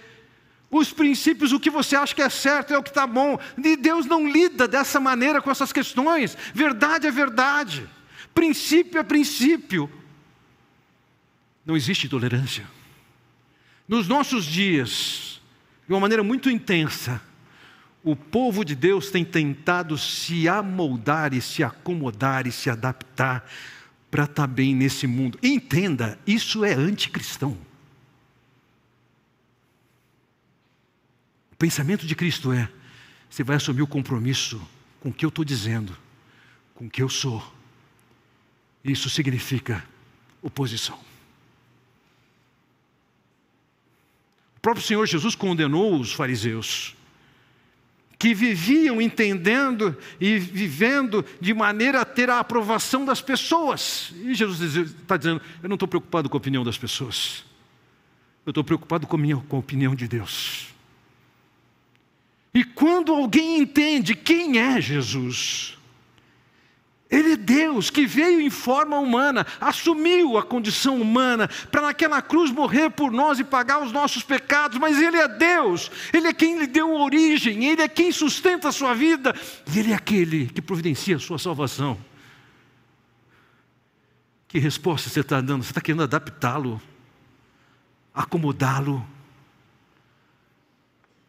Os 0.72 0.92
princípios, 0.92 1.52
o 1.52 1.60
que 1.60 1.70
você 1.70 1.96
acha 1.96 2.16
que 2.16 2.24
é 2.24 2.30
certo 2.30 2.74
é 2.74 2.78
o 2.78 2.84
que 2.84 2.90
está 2.90 3.06
bom. 3.06 3.40
E 3.64 3.78
Deus 3.78 4.08
não 4.08 4.28
lida 4.28 4.68
dessa 4.68 5.00
maneira 5.00 5.40
com 5.40 5.52
essas 5.52 5.72
questões. 5.72 6.36
Verdade 6.56 7.06
é 7.06 7.12
verdade, 7.12 7.88
princípio 8.34 9.00
é 9.00 9.04
princípio. 9.04 9.90
Não 11.64 11.78
existe 11.78 12.10
tolerância. 12.10 12.66
Nos 13.88 14.08
nossos 14.08 14.44
dias, 14.44 15.40
de 15.88 15.94
uma 15.94 16.00
maneira 16.00 16.24
muito 16.24 16.50
intensa, 16.50 17.22
o 18.06 18.16
povo 18.16 18.64
de 18.64 18.76
Deus 18.76 19.10
tem 19.10 19.26
tentado 19.26 19.98
se 19.98 20.48
amoldar 20.48 21.34
e 21.34 21.42
se 21.42 21.64
acomodar 21.64 22.46
e 22.46 22.52
se 22.52 22.70
adaptar 22.70 23.50
para 24.12 24.26
estar 24.26 24.46
bem 24.46 24.76
nesse 24.76 25.08
mundo. 25.08 25.40
Entenda, 25.42 26.20
isso 26.26 26.64
é 26.64 26.76
anticristão. 26.76 27.58
O 31.52 31.56
pensamento 31.58 32.06
de 32.06 32.16
Cristo 32.16 32.54
é: 32.54 32.70
você 33.28 33.44
vai 33.44 33.56
assumir 33.56 33.82
o 33.82 33.88
compromisso 33.88 34.62
com 35.00 35.10
o 35.10 35.14
que 35.14 35.26
eu 35.26 35.30
estou 35.30 35.44
dizendo, 35.44 35.98
com 36.76 36.86
o 36.86 36.90
que 36.90 37.02
eu 37.02 37.10
sou. 37.10 37.44
Isso 38.84 39.10
significa 39.10 39.84
oposição. 40.44 41.00
O 44.58 44.60
próprio 44.62 44.86
Senhor 44.86 45.08
Jesus 45.08 45.34
condenou 45.34 46.00
os 46.00 46.14
fariseus 46.14 46.96
que 48.26 48.34
viviam 48.34 49.00
entendendo 49.00 49.96
e 50.20 50.40
vivendo 50.40 51.24
de 51.40 51.54
maneira 51.54 52.02
a 52.02 52.06
ter 52.06 52.28
a 52.28 52.40
aprovação 52.40 53.06
das 53.06 53.22
pessoas. 53.22 54.12
E 54.24 54.34
Jesus 54.34 54.76
está 54.76 55.16
dizendo: 55.16 55.40
Eu 55.62 55.70
não 55.70 55.76
estou 55.76 55.88
preocupado 55.88 56.28
com 56.28 56.36
a 56.36 56.40
opinião 56.40 56.64
das 56.64 56.76
pessoas, 56.76 57.46
eu 58.44 58.50
estou 58.50 58.64
preocupado 58.64 59.06
com 59.06 59.16
a, 59.16 59.20
minha, 59.20 59.38
com 59.38 59.58
a 59.58 59.60
opinião 59.60 59.94
de 59.94 60.08
Deus. 60.08 60.70
E 62.52 62.64
quando 62.64 63.14
alguém 63.14 63.60
entende 63.60 64.16
quem 64.16 64.58
é 64.58 64.82
Jesus, 64.82 65.78
ele 67.10 67.34
é 67.34 67.38
Deus 67.38 67.92
que 67.92 68.08
veio 68.08 68.42
em 68.42 68.50
forma 68.50 68.98
humana, 68.98 69.46
assumiu 69.62 70.38
a 70.38 70.44
condição 70.44 71.00
humana 71.00 71.48
para 71.72 71.84
naquela 71.84 72.22
cruz 72.22 72.50
morrer 72.50 72.90
por 72.90 73.12
nós 73.12 73.40
e 73.40 73.44
pagar 73.44 73.84
os 73.84 73.92
nossos 73.92 74.24
pecados, 74.24 74.80
mas 74.80 75.00
Ele 75.00 75.18
é 75.18 75.28
Deus, 75.28 75.92
Ele 76.12 76.28
é 76.28 76.34
quem 76.34 76.58
lhe 76.58 76.66
deu 76.66 76.94
origem, 76.94 77.64
Ele 77.66 77.82
é 77.84 77.88
quem 77.88 78.12
sustenta 78.12 78.70
a 78.70 78.72
sua 78.72 78.96
vida, 78.96 79.36
e 79.72 79.80
Ele 79.80 79.92
é 79.92 79.96
aquele 79.96 80.48
que 80.48 80.62
providencia 80.62 81.16
a 81.16 81.20
sua 81.20 81.38
salvação. 81.38 81.98
Que 84.48 84.58
resposta 84.58 85.10
você 85.10 85.20
está 85.20 85.40
dando? 85.42 85.64
Você 85.64 85.72
está 85.72 85.82
querendo 85.82 86.04
adaptá-lo, 86.04 86.82
acomodá-lo? 88.14 89.06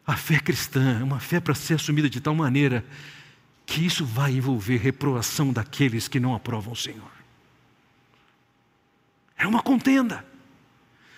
A 0.07 0.15
fé 0.15 0.39
cristã 0.39 0.99
é 1.01 1.03
uma 1.03 1.19
fé 1.19 1.39
para 1.39 1.53
ser 1.53 1.75
assumida 1.75 2.09
de 2.09 2.19
tal 2.19 2.33
maneira 2.33 2.83
que 3.67 3.85
isso 3.85 4.05
vai 4.05 4.31
envolver 4.31 4.77
reprovação 4.77 5.51
daqueles 5.51 6.07
que 6.07 6.21
não 6.21 6.33
aprovam 6.33 6.71
o 6.71 6.75
Senhor. 6.75 7.11
É 9.37 9.45
uma 9.45 9.61
contenda. 9.61 10.25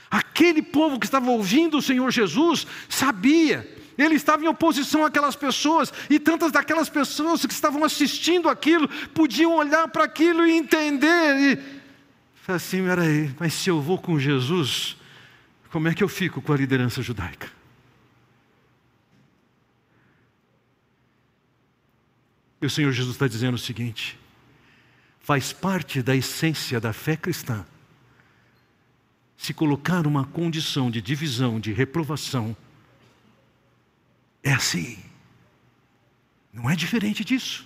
Aquele 0.09 0.63
povo 0.63 0.99
que 0.99 1.05
estava 1.05 1.29
ouvindo 1.29 1.77
o 1.77 1.81
Senhor 1.81 2.09
Jesus 2.09 2.65
sabia, 2.89 3.71
ele 3.95 4.15
estava 4.15 4.43
em 4.43 4.47
oposição 4.47 5.05
àquelas 5.05 5.35
pessoas, 5.35 5.93
e 6.09 6.19
tantas 6.19 6.51
daquelas 6.51 6.89
pessoas 6.89 7.45
que 7.45 7.53
estavam 7.53 7.83
assistindo 7.83 8.49
aquilo 8.49 8.89
podiam 9.13 9.55
olhar 9.55 9.87
para 9.87 10.05
aquilo 10.05 10.45
e 10.47 10.51
entender. 10.51 11.37
E 11.37 11.55
falar 12.41 12.57
assim: 12.57 12.83
peraí, 12.83 13.31
mas 13.39 13.53
se 13.53 13.69
eu 13.69 13.79
vou 13.79 13.99
com 13.99 14.17
Jesus, 14.17 14.97
como 15.71 15.87
é 15.87 15.93
que 15.93 16.03
eu 16.03 16.09
fico 16.09 16.41
com 16.41 16.51
a 16.51 16.57
liderança 16.57 17.03
judaica? 17.03 17.58
E 22.61 22.65
o 22.65 22.69
Senhor 22.69 22.91
Jesus 22.91 23.15
está 23.15 23.27
dizendo 23.27 23.55
o 23.55 23.59
seguinte: 23.59 24.19
faz 25.19 25.53
parte 25.53 26.01
da 26.01 26.15
essência 26.15 26.79
da 26.79 26.93
fé 26.93 27.15
cristã 27.15 27.65
se 29.39 29.53
colocar 29.53 30.03
numa 30.03 30.25
condição 30.25 30.91
de 30.91 31.01
divisão, 31.01 31.61
de 31.61 31.71
reprovação. 31.71 32.55
É 34.43 34.51
assim. 34.51 34.99
Não 36.51 36.69
é 36.69 36.75
diferente 36.75 37.23
disso. 37.23 37.65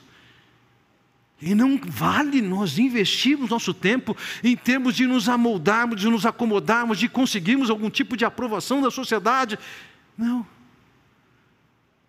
E 1.42 1.56
não 1.56 1.82
vale 1.84 2.42
nós 2.42 2.78
investirmos 2.78 3.50
nosso 3.50 3.74
tempo 3.74 4.16
em 4.44 4.56
termos 4.56 4.96
de 4.96 5.08
nos 5.08 5.28
amoldarmos, 5.28 6.00
de 6.00 6.08
nos 6.08 6.28
acomodarmos, 6.28 7.00
de 7.00 7.10
conseguirmos 7.10 7.72
algum 7.72 7.90
tipo 7.90 8.16
de 8.16 8.24
aprovação 8.24 8.80
da 8.80 8.92
sociedade. 8.92 9.58
Não. 10.16 10.46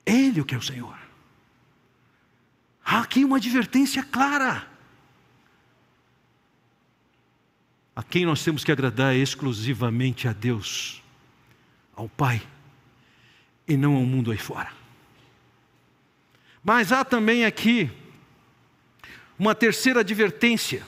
Ele 0.04 0.42
o 0.42 0.44
que 0.44 0.54
é 0.54 0.58
o 0.58 0.62
Senhor. 0.62 1.03
Há 2.84 3.00
aqui 3.00 3.24
uma 3.24 3.38
advertência 3.38 4.02
clara. 4.02 4.68
A 7.96 8.02
quem 8.02 8.26
nós 8.26 8.42
temos 8.44 8.62
que 8.62 8.72
agradar 8.72 9.14
é 9.14 9.18
exclusivamente 9.18 10.28
a 10.28 10.32
Deus, 10.32 11.02
ao 11.96 12.08
Pai, 12.08 12.42
e 13.66 13.76
não 13.76 13.94
ao 13.94 14.02
mundo 14.02 14.30
aí 14.30 14.38
fora. 14.38 14.70
Mas 16.62 16.92
há 16.92 17.04
também 17.04 17.44
aqui 17.44 17.90
uma 19.38 19.54
terceira 19.54 20.00
advertência, 20.00 20.82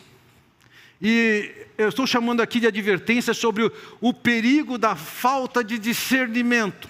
e 1.00 1.66
eu 1.78 1.88
estou 1.88 2.06
chamando 2.06 2.40
aqui 2.40 2.58
de 2.58 2.66
advertência 2.66 3.34
sobre 3.34 3.64
o, 3.64 3.72
o 4.00 4.12
perigo 4.12 4.78
da 4.78 4.96
falta 4.96 5.62
de 5.62 5.78
discernimento. 5.78 6.88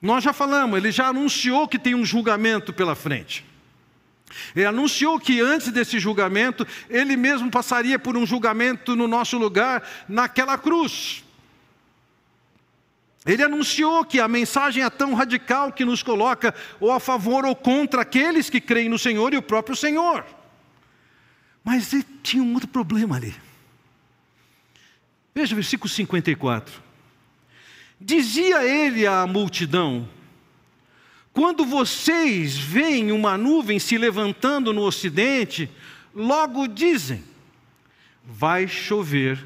Nós 0.00 0.24
já 0.24 0.32
falamos, 0.32 0.76
ele 0.76 0.90
já 0.90 1.08
anunciou 1.08 1.68
que 1.68 1.78
tem 1.78 1.94
um 1.94 2.04
julgamento 2.04 2.72
pela 2.72 2.94
frente. 2.94 3.51
Ele 4.54 4.64
anunciou 4.64 5.18
que 5.18 5.40
antes 5.40 5.70
desse 5.70 5.98
julgamento, 5.98 6.66
ele 6.88 7.16
mesmo 7.16 7.50
passaria 7.50 7.98
por 7.98 8.16
um 8.16 8.26
julgamento 8.26 8.96
no 8.96 9.06
nosso 9.08 9.38
lugar, 9.38 9.82
naquela 10.08 10.56
cruz. 10.58 11.24
Ele 13.24 13.42
anunciou 13.42 14.04
que 14.04 14.18
a 14.18 14.26
mensagem 14.26 14.82
é 14.82 14.90
tão 14.90 15.14
radical 15.14 15.72
que 15.72 15.84
nos 15.84 16.02
coloca 16.02 16.54
ou 16.80 16.90
a 16.90 16.98
favor 16.98 17.44
ou 17.44 17.54
contra 17.54 18.02
aqueles 18.02 18.50
que 18.50 18.60
creem 18.60 18.88
no 18.88 18.98
Senhor 18.98 19.32
e 19.32 19.36
o 19.36 19.42
próprio 19.42 19.76
Senhor. 19.76 20.24
Mas 21.62 21.92
ele 21.92 22.04
tinha 22.22 22.42
um 22.42 22.54
outro 22.54 22.68
problema 22.68 23.16
ali. 23.16 23.34
Veja 25.34 25.54
o 25.54 25.56
versículo 25.56 25.88
54. 25.88 26.82
Dizia 28.00 28.64
ele 28.64 29.06
à 29.06 29.24
multidão: 29.26 30.08
Quando 31.32 31.64
vocês 31.64 32.56
veem 32.58 33.10
uma 33.10 33.38
nuvem 33.38 33.78
se 33.78 33.96
levantando 33.96 34.72
no 34.72 34.82
ocidente, 34.82 35.70
logo 36.14 36.66
dizem: 36.66 37.24
Vai 38.24 38.68
chover. 38.68 39.44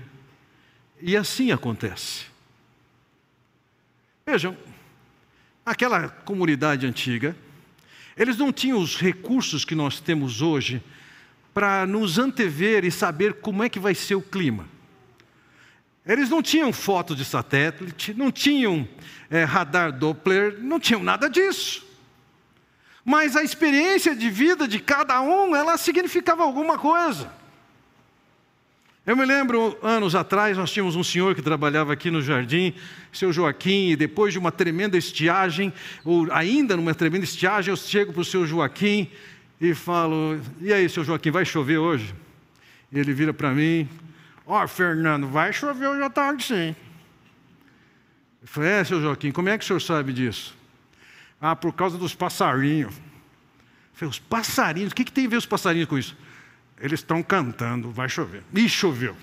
E 1.00 1.16
assim 1.16 1.52
acontece. 1.52 2.24
Vejam, 4.24 4.56
aquela 5.64 6.08
comunidade 6.08 6.86
antiga, 6.86 7.36
eles 8.16 8.36
não 8.38 8.52
tinham 8.52 8.80
os 8.80 8.96
recursos 8.96 9.64
que 9.64 9.74
nós 9.74 10.00
temos 10.00 10.40
hoje 10.40 10.82
para 11.52 11.86
nos 11.86 12.18
antever 12.18 12.84
e 12.84 12.90
saber 12.90 13.34
como 13.34 13.62
é 13.62 13.68
que 13.68 13.78
vai 13.78 13.94
ser 13.94 14.14
o 14.14 14.22
clima. 14.22 14.66
Eles 16.06 16.30
não 16.30 16.40
tinham 16.40 16.72
foto 16.72 17.16
de 17.16 17.24
satélite, 17.24 18.14
não 18.14 18.30
tinham 18.30 18.88
é, 19.28 19.42
radar 19.42 19.90
Doppler, 19.90 20.56
não 20.60 20.78
tinham 20.78 21.02
nada 21.02 21.28
disso. 21.28 21.84
Mas 23.04 23.36
a 23.36 23.42
experiência 23.42 24.14
de 24.14 24.30
vida 24.30 24.68
de 24.68 24.78
cada 24.78 25.20
um, 25.20 25.54
ela 25.54 25.76
significava 25.76 26.44
alguma 26.44 26.78
coisa. 26.78 27.32
Eu 29.04 29.16
me 29.16 29.24
lembro, 29.24 29.78
anos 29.82 30.16
atrás, 30.16 30.56
nós 30.56 30.72
tínhamos 30.72 30.96
um 30.96 31.04
senhor 31.04 31.32
que 31.34 31.42
trabalhava 31.42 31.92
aqui 31.92 32.10
no 32.10 32.20
jardim, 32.20 32.74
seu 33.12 33.32
Joaquim, 33.32 33.90
e 33.90 33.96
depois 33.96 34.32
de 34.32 34.38
uma 34.38 34.50
tremenda 34.50 34.98
estiagem, 34.98 35.72
ou 36.04 36.26
ainda 36.32 36.76
numa 36.76 36.92
tremenda 36.92 37.24
estiagem, 37.24 37.70
eu 37.70 37.76
chego 37.76 38.12
para 38.12 38.22
o 38.22 38.24
seu 38.24 38.44
Joaquim 38.44 39.08
e 39.60 39.74
falo: 39.74 40.40
E 40.60 40.72
aí, 40.72 40.88
seu 40.88 41.04
Joaquim, 41.04 41.30
vai 41.30 41.44
chover 41.44 41.78
hoje? 41.78 42.12
Ele 42.92 43.12
vira 43.12 43.32
para 43.32 43.52
mim: 43.52 43.88
Ó, 44.46 44.62
oh, 44.62 44.68
Fernando, 44.68 45.26
vai 45.26 45.52
chover 45.52 45.88
hoje 45.88 46.02
à 46.02 46.08
tarde 46.08 46.44
sim. 46.44 46.76
Eu 48.40 48.46
falei: 48.46 48.70
É, 48.70 48.84
seu 48.84 49.00
Joaquim, 49.00 49.32
como 49.32 49.48
é 49.48 49.58
que 49.58 49.64
o 49.64 49.66
senhor 49.66 49.80
sabe 49.80 50.12
disso? 50.12 50.56
Ah, 51.40 51.56
por 51.56 51.72
causa 51.72 51.98
dos 51.98 52.14
passarinhos. 52.14 52.94
Eu 52.94 53.00
falei: 53.94 54.10
Os 54.10 54.20
passarinhos? 54.20 54.92
O 54.92 54.94
que, 54.94 55.04
que 55.04 55.10
tem 55.10 55.26
a 55.26 55.28
ver 55.28 55.36
os 55.36 55.46
passarinhos 55.46 55.88
com 55.88 55.98
isso? 55.98 56.16
Eles 56.78 57.00
estão 57.00 57.24
cantando, 57.24 57.90
vai 57.90 58.08
chover. 58.08 58.44
E 58.54 58.68
choveu. 58.68 59.16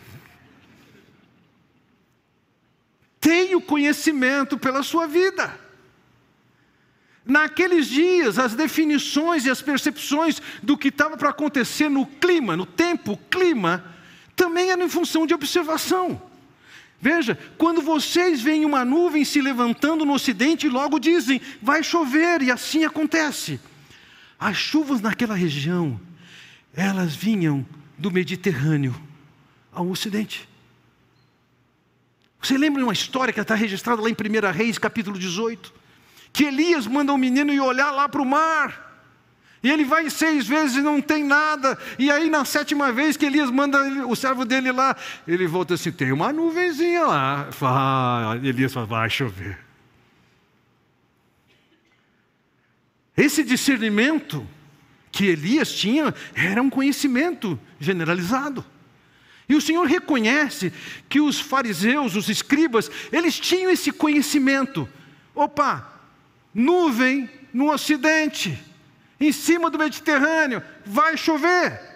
Tenha 3.22 3.58
o 3.58 3.62
conhecimento 3.62 4.58
pela 4.58 4.84
sua 4.84 5.08
vida. 5.08 5.58
Naqueles 7.26 7.88
dias, 7.88 8.38
as 8.38 8.54
definições 8.54 9.46
e 9.46 9.50
as 9.50 9.62
percepções 9.62 10.42
do 10.62 10.78
que 10.78 10.90
estava 10.90 11.16
para 11.16 11.30
acontecer 11.30 11.88
no 11.88 12.06
clima, 12.06 12.58
no 12.58 12.66
tempo, 12.66 13.16
clima, 13.32 13.93
também 14.36 14.72
eram 14.72 14.86
em 14.86 14.90
função 14.90 15.26
de 15.26 15.34
observação. 15.34 16.22
Veja, 17.00 17.38
quando 17.58 17.82
vocês 17.82 18.42
veem 18.42 18.66
uma 18.66 18.86
nuvem 18.86 19.26
se 19.26 19.42
levantando 19.42 20.06
no 20.06 20.14
ocidente, 20.14 20.70
logo 20.70 21.00
dizem, 21.00 21.42
vai 21.62 21.84
chover, 21.84 22.42
e 22.42 22.50
assim 22.50 22.86
acontece. 22.86 23.60
As 24.40 24.56
chuvas 24.56 25.02
naquela 25.02 25.36
região 25.36 26.00
elas 26.74 27.16
vinham 27.16 27.66
do 27.98 28.10
Mediterrâneo 28.10 28.96
ao 29.72 29.88
Ocidente. 29.88 30.50
Você 32.42 32.58
lembra 32.58 32.80
de 32.80 32.84
uma 32.84 32.94
história 32.94 33.34
que 33.34 33.40
está 33.40 33.56
registrada 33.56 34.02
lá 34.02 34.10
em 34.10 34.14
1 34.14 34.52
Reis, 34.52 34.78
capítulo 34.78 35.18
18? 35.18 35.74
Que 36.34 36.46
Elias 36.46 36.88
manda 36.88 37.14
um 37.14 37.18
menino 37.18 37.54
ir 37.54 37.62
olhar 37.62 37.92
lá 37.92 38.10
para 38.10 38.22
o 38.22 38.26
mar. 38.26 38.83
E 39.64 39.72
ele 39.72 39.86
vai 39.86 40.10
seis 40.10 40.46
vezes 40.46 40.76
e 40.76 40.82
não 40.82 41.02
tem 41.02 41.24
nada. 41.24 41.78
E 41.98 42.12
aí, 42.12 42.30
na 42.30 42.44
sétima 42.44 42.92
vez 42.92 43.16
que 43.16 43.26
Elias 43.26 43.50
manda 43.50 43.82
o 44.06 44.14
servo 44.14 44.44
dele 44.44 44.74
lá, 44.74 44.94
ele 45.26 45.48
volta 45.48 45.76
assim: 45.76 45.90
tem 45.90 46.12
uma 46.12 46.34
nuvenzinha 46.34 47.06
lá. 47.06 47.48
Fala, 47.52 48.34
ah, 48.34 48.36
Elias 48.44 48.74
fala: 48.74 48.86
vai 48.86 49.10
chover. 49.10 49.58
Esse 53.16 53.42
discernimento 53.42 54.46
que 55.10 55.28
Elias 55.28 55.72
tinha 55.72 56.14
era 56.36 56.62
um 56.62 56.70
conhecimento 56.70 57.58
generalizado. 57.80 58.66
E 59.48 59.56
o 59.56 59.62
Senhor 59.62 59.86
reconhece 59.86 60.74
que 61.08 61.22
os 61.22 61.40
fariseus, 61.40 62.16
os 62.16 62.28
escribas, 62.28 62.92
eles 63.12 63.40
tinham 63.40 63.72
esse 63.72 63.92
conhecimento. 63.92 64.90
Opa, 65.34 66.02
nuvem 66.54 67.30
no 67.54 67.72
ocidente, 67.72 68.60
em 69.20 69.32
cima 69.32 69.70
do 69.70 69.78
Mediterrâneo, 69.78 70.62
vai 70.86 71.18
chover. 71.18 71.94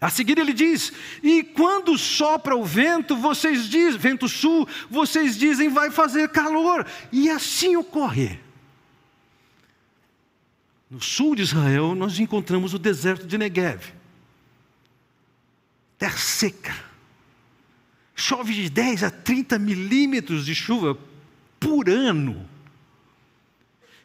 A 0.00 0.08
seguir 0.08 0.38
ele 0.38 0.52
diz: 0.52 0.92
E 1.22 1.42
quando 1.42 1.96
sopra 1.98 2.56
o 2.56 2.64
vento, 2.64 3.14
vocês 3.14 3.68
dizem, 3.68 3.98
vento 3.98 4.28
sul, 4.28 4.66
vocês 4.88 5.36
dizem 5.36 5.68
vai 5.68 5.90
fazer 5.90 6.30
calor. 6.30 6.86
E 7.12 7.28
assim 7.28 7.76
ocorre. 7.76 8.40
No 10.90 11.00
sul 11.00 11.36
de 11.36 11.42
Israel, 11.42 11.94
nós 11.94 12.18
encontramos 12.18 12.72
o 12.72 12.78
deserto 12.78 13.26
de 13.26 13.36
Negev. 13.36 13.92
Terra 15.98 16.16
seca. 16.16 16.74
Chove 18.16 18.54
de 18.54 18.70
10 18.70 19.04
a 19.04 19.10
30 19.10 19.58
milímetros 19.58 20.46
de 20.46 20.54
chuva 20.54 20.98
por 21.60 21.88
ano. 21.88 22.48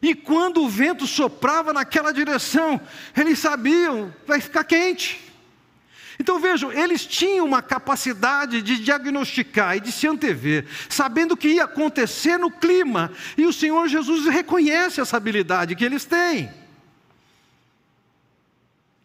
E 0.00 0.14
quando 0.14 0.62
o 0.62 0.68
vento 0.68 1.06
soprava 1.06 1.72
naquela 1.72 2.12
direção, 2.12 2.80
eles 3.16 3.38
sabiam, 3.38 4.14
vai 4.26 4.40
ficar 4.40 4.64
quente. 4.64 5.26
Então 6.18 6.40
vejam, 6.40 6.72
eles 6.72 7.04
tinham 7.04 7.44
uma 7.44 7.60
capacidade 7.60 8.62
de 8.62 8.78
diagnosticar 8.78 9.76
e 9.76 9.80
de 9.80 9.92
se 9.92 10.06
antever, 10.06 10.66
sabendo 10.88 11.32
o 11.32 11.36
que 11.36 11.48
ia 11.48 11.64
acontecer 11.64 12.38
no 12.38 12.50
clima, 12.50 13.12
e 13.36 13.44
o 13.44 13.52
Senhor 13.52 13.86
Jesus 13.88 14.26
reconhece 14.26 15.00
essa 15.00 15.16
habilidade 15.16 15.76
que 15.76 15.84
eles 15.84 16.04
têm. 16.04 16.50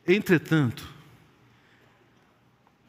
Entretanto, 0.08 0.88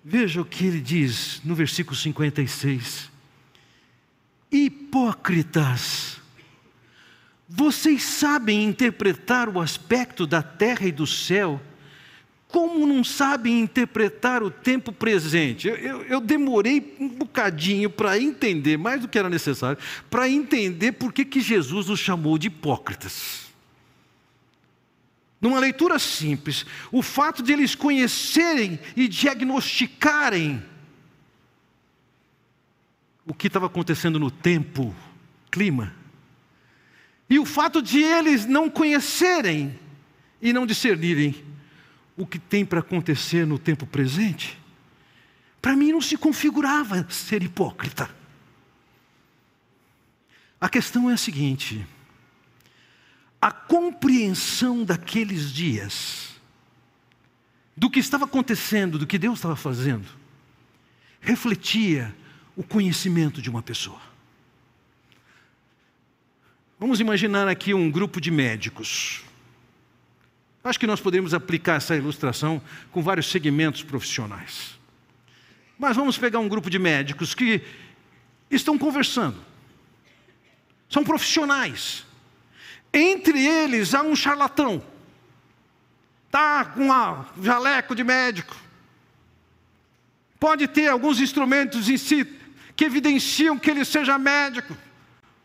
veja 0.04 0.40
o 0.40 0.44
que 0.44 0.66
ele 0.66 0.80
diz 0.80 1.40
no 1.44 1.54
versículo 1.54 1.96
56. 1.96 3.10
Hipócritas, 4.50 6.21
vocês 7.54 8.02
sabem 8.02 8.64
interpretar 8.64 9.46
o 9.46 9.60
aspecto 9.60 10.26
da 10.26 10.42
terra 10.42 10.86
e 10.86 10.92
do 10.92 11.06
céu, 11.06 11.60
como 12.48 12.86
não 12.86 13.04
sabem 13.04 13.60
interpretar 13.60 14.42
o 14.42 14.50
tempo 14.50 14.90
presente? 14.90 15.68
Eu, 15.68 15.76
eu, 15.76 16.02
eu 16.04 16.20
demorei 16.20 16.96
um 16.98 17.08
bocadinho 17.10 17.90
para 17.90 18.18
entender, 18.18 18.78
mais 18.78 19.02
do 19.02 19.08
que 19.08 19.18
era 19.18 19.28
necessário, 19.28 19.76
para 20.08 20.30
entender 20.30 20.92
por 20.92 21.12
que, 21.12 21.26
que 21.26 21.42
Jesus 21.42 21.90
os 21.90 22.00
chamou 22.00 22.38
de 22.38 22.46
hipócritas. 22.46 23.42
Numa 25.38 25.58
leitura 25.58 25.98
simples, 25.98 26.64
o 26.90 27.02
fato 27.02 27.42
de 27.42 27.52
eles 27.52 27.74
conhecerem 27.74 28.80
e 28.96 29.06
diagnosticarem 29.06 30.62
o 33.26 33.34
que 33.34 33.48
estava 33.48 33.66
acontecendo 33.66 34.18
no 34.18 34.30
tempo, 34.30 34.94
clima, 35.50 36.00
e 37.32 37.38
o 37.38 37.46
fato 37.46 37.80
de 37.80 37.98
eles 38.02 38.44
não 38.44 38.68
conhecerem 38.68 39.80
e 40.42 40.52
não 40.52 40.66
discernirem 40.66 41.42
o 42.14 42.26
que 42.26 42.38
tem 42.38 42.62
para 42.62 42.80
acontecer 42.80 43.46
no 43.46 43.58
tempo 43.58 43.86
presente, 43.86 44.60
para 45.62 45.74
mim 45.74 45.92
não 45.92 46.00
se 46.02 46.18
configurava 46.18 47.06
ser 47.08 47.42
hipócrita. 47.42 48.14
A 50.60 50.68
questão 50.68 51.08
é 51.08 51.14
a 51.14 51.16
seguinte: 51.16 51.86
a 53.40 53.50
compreensão 53.50 54.84
daqueles 54.84 55.50
dias, 55.50 56.38
do 57.74 57.88
que 57.88 57.98
estava 57.98 58.26
acontecendo, 58.26 58.98
do 58.98 59.06
que 59.06 59.16
Deus 59.16 59.38
estava 59.38 59.56
fazendo, 59.56 60.06
refletia 61.18 62.14
o 62.54 62.62
conhecimento 62.62 63.40
de 63.40 63.48
uma 63.48 63.62
pessoa. 63.62 64.11
Vamos 66.82 66.98
imaginar 66.98 67.46
aqui 67.46 67.72
um 67.72 67.88
grupo 67.88 68.20
de 68.20 68.28
médicos. 68.28 69.22
Acho 70.64 70.80
que 70.80 70.86
nós 70.86 71.00
podemos 71.00 71.32
aplicar 71.32 71.76
essa 71.76 71.94
ilustração 71.94 72.60
com 72.90 73.00
vários 73.00 73.30
segmentos 73.30 73.84
profissionais. 73.84 74.76
Mas 75.78 75.94
vamos 75.94 76.18
pegar 76.18 76.40
um 76.40 76.48
grupo 76.48 76.68
de 76.68 76.80
médicos 76.80 77.36
que 77.36 77.62
estão 78.50 78.76
conversando. 78.76 79.40
São 80.88 81.04
profissionais 81.04 82.04
entre 82.92 83.46
eles 83.46 83.94
há 83.94 84.02
um 84.02 84.16
charlatão. 84.16 84.84
Está 86.26 86.64
com 86.64 86.88
um 86.90 87.44
jaleco 87.44 87.94
de 87.94 88.02
médico. 88.02 88.56
Pode 90.40 90.66
ter 90.66 90.88
alguns 90.88 91.20
instrumentos 91.20 91.88
em 91.88 91.96
si 91.96 92.24
que 92.74 92.84
evidenciam 92.84 93.56
que 93.56 93.70
ele 93.70 93.84
seja 93.84 94.18
médico. 94.18 94.76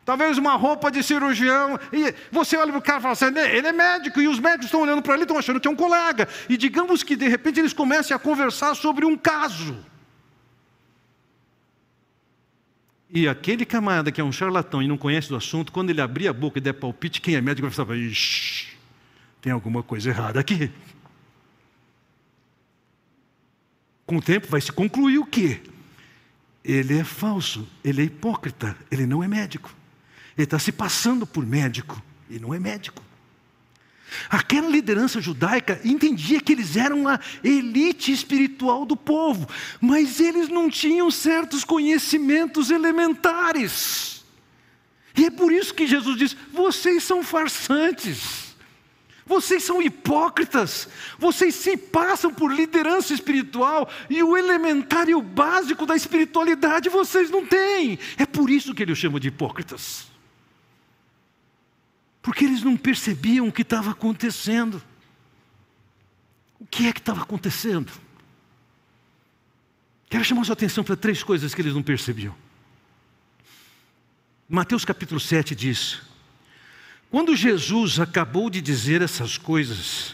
Talvez 0.08 0.38
uma 0.38 0.56
roupa 0.56 0.90
de 0.90 1.04
cirurgião, 1.04 1.78
e 1.92 2.16
você 2.32 2.56
olha 2.56 2.72
para 2.72 2.80
o 2.80 2.82
cara 2.82 3.00
e 3.00 3.02
fala 3.02 3.12
assim: 3.12 3.26
ele 3.26 3.68
é 3.68 3.74
médico, 3.74 4.22
e 4.22 4.28
os 4.30 4.40
médicos 4.40 4.68
estão 4.68 4.80
olhando 4.80 5.02
para 5.02 5.16
ele, 5.16 5.24
estão 5.24 5.38
achando 5.38 5.60
que 5.60 5.68
é 5.68 5.72
um 5.72 5.76
colega, 5.76 6.30
e 6.48 6.56
digamos 6.56 7.04
que 7.04 7.14
de 7.14 7.28
repente 7.28 7.60
eles 7.60 7.74
comecem 7.74 8.16
a 8.16 8.20
conversar 8.20 8.74
sobre 8.74 9.06
um 9.06 9.18
caso. 9.18 9.78
E 13.10 13.28
aquele 13.28 13.66
camarada 13.66 14.10
que 14.10 14.22
é 14.22 14.24
um 14.24 14.32
charlatão 14.32 14.82
e 14.82 14.88
não 14.88 14.98
conhece 14.98 15.28
do 15.28 15.36
assunto, 15.36 15.74
quando 15.74 15.90
ele 15.90 16.00
abrir 16.00 16.30
a 16.30 16.34
boca 16.34 16.58
e 16.58 16.62
der 16.62 16.74
palpite, 16.74 17.20
quem 17.20 17.36
é 17.36 17.42
médico 17.42 17.68
vai 17.68 17.76
falar: 17.76 17.98
ixi, 17.98 18.78
tem 19.42 19.52
alguma 19.52 19.84
coisa 19.84 20.10
errada 20.10 20.40
aqui. 20.40 20.72
Com 24.06 24.16
o 24.18 24.22
tempo 24.22 24.48
vai 24.48 24.62
se 24.62 24.72
concluir 24.72 25.18
o 25.18 25.26
quê? 25.26 25.62
Ele 26.64 26.98
é 26.98 27.04
falso, 27.04 27.68
ele 27.84 28.02
é 28.02 28.06
hipócrita, 28.06 28.74
ele 28.90 29.06
não 29.06 29.22
é 29.22 29.28
médico. 29.28 29.76
Ele 30.38 30.44
está 30.44 30.60
se 30.60 30.72
passando 30.72 31.26
por 31.26 31.46
médico 31.46 32.02
e 32.30 32.40
não 32.40 32.54
é 32.54 32.60
médico. 32.60 33.02
Aquela 34.30 34.70
liderança 34.70 35.20
judaica 35.20 35.82
entendia 35.84 36.40
que 36.40 36.52
eles 36.52 36.78
eram 36.78 37.08
a 37.08 37.20
elite 37.44 38.12
espiritual 38.12 38.86
do 38.86 38.96
povo, 38.96 39.48
mas 39.82 40.20
eles 40.20 40.48
não 40.48 40.70
tinham 40.70 41.10
certos 41.12 41.64
conhecimentos 41.64 42.70
elementares. 42.70 44.24
E 45.16 45.26
é 45.26 45.32
por 45.32 45.52
isso 45.52 45.74
que 45.74 45.88
Jesus 45.88 46.18
diz: 46.18 46.38
vocês 46.54 47.04
são 47.04 47.24
farsantes. 47.24 48.48
Vocês 49.26 49.62
são 49.62 49.82
hipócritas, 49.82 50.88
vocês 51.20 51.54
se 51.54 51.76
passam 51.76 52.34
por 52.34 52.50
liderança 52.50 53.14
espiritual 53.14 53.90
e 54.10 54.24
o 54.24 54.38
elementar 54.38 55.10
e 55.10 55.16
o 55.16 55.22
básico 55.22 55.86
da 55.86 55.98
espiritualidade 55.98 56.88
vocês 56.88 57.30
não 57.30 57.46
têm. 57.46 58.00
É 58.18 58.26
por 58.26 58.50
isso 58.50 58.74
que 58.74 58.84
ele 58.84 58.94
os 58.94 58.98
chama 58.98 59.20
de 59.20 59.28
hipócritas 59.28 60.08
porque 62.28 62.44
eles 62.44 62.62
não 62.62 62.76
percebiam 62.76 63.48
o 63.48 63.52
que 63.54 63.62
estava 63.62 63.92
acontecendo. 63.92 64.84
O 66.60 66.66
que 66.66 66.86
é 66.86 66.92
que 66.92 67.00
estava 67.00 67.22
acontecendo? 67.22 67.90
Quero 70.10 70.26
chamar 70.26 70.44
sua 70.44 70.52
atenção 70.52 70.84
para 70.84 70.98
três 70.98 71.24
coisas 71.24 71.56
que 71.56 71.62
eles 71.62 71.74
não 71.74 71.82
percebiam. 71.82 72.36
Mateus 74.50 74.84
capítulo 74.84 75.22
7 75.22 75.56
diz: 75.56 76.02
Quando 77.10 77.34
Jesus 77.34 77.98
acabou 77.98 78.50
de 78.50 78.60
dizer 78.60 79.02
essas 79.02 79.38
coisas, 79.38 80.14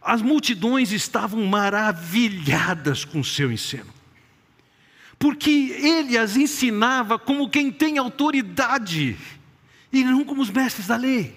as 0.00 0.22
multidões 0.22 0.92
estavam 0.92 1.44
maravilhadas 1.44 3.04
com 3.04 3.20
o 3.20 3.24
seu 3.24 3.52
ensino, 3.52 3.92
porque 5.18 5.50
ele 5.50 6.16
as 6.16 6.36
ensinava 6.36 7.18
como 7.18 7.50
quem 7.50 7.70
tem 7.70 7.98
autoridade 7.98 9.18
e 9.98 10.04
não 10.04 10.24
como 10.24 10.42
os 10.42 10.50
mestres 10.50 10.86
da 10.86 10.96
lei. 10.96 11.36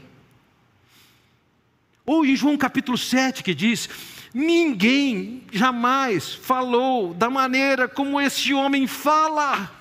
Ou 2.05 2.25
em 2.25 2.35
João 2.35 2.57
capítulo 2.57 2.97
7 2.97 3.43
que 3.43 3.53
diz: 3.53 3.89
Ninguém 4.33 5.43
jamais 5.51 6.33
falou 6.33 7.13
da 7.13 7.29
maneira 7.29 7.87
como 7.87 8.19
esse 8.19 8.53
homem 8.53 8.87
fala. 8.87 9.73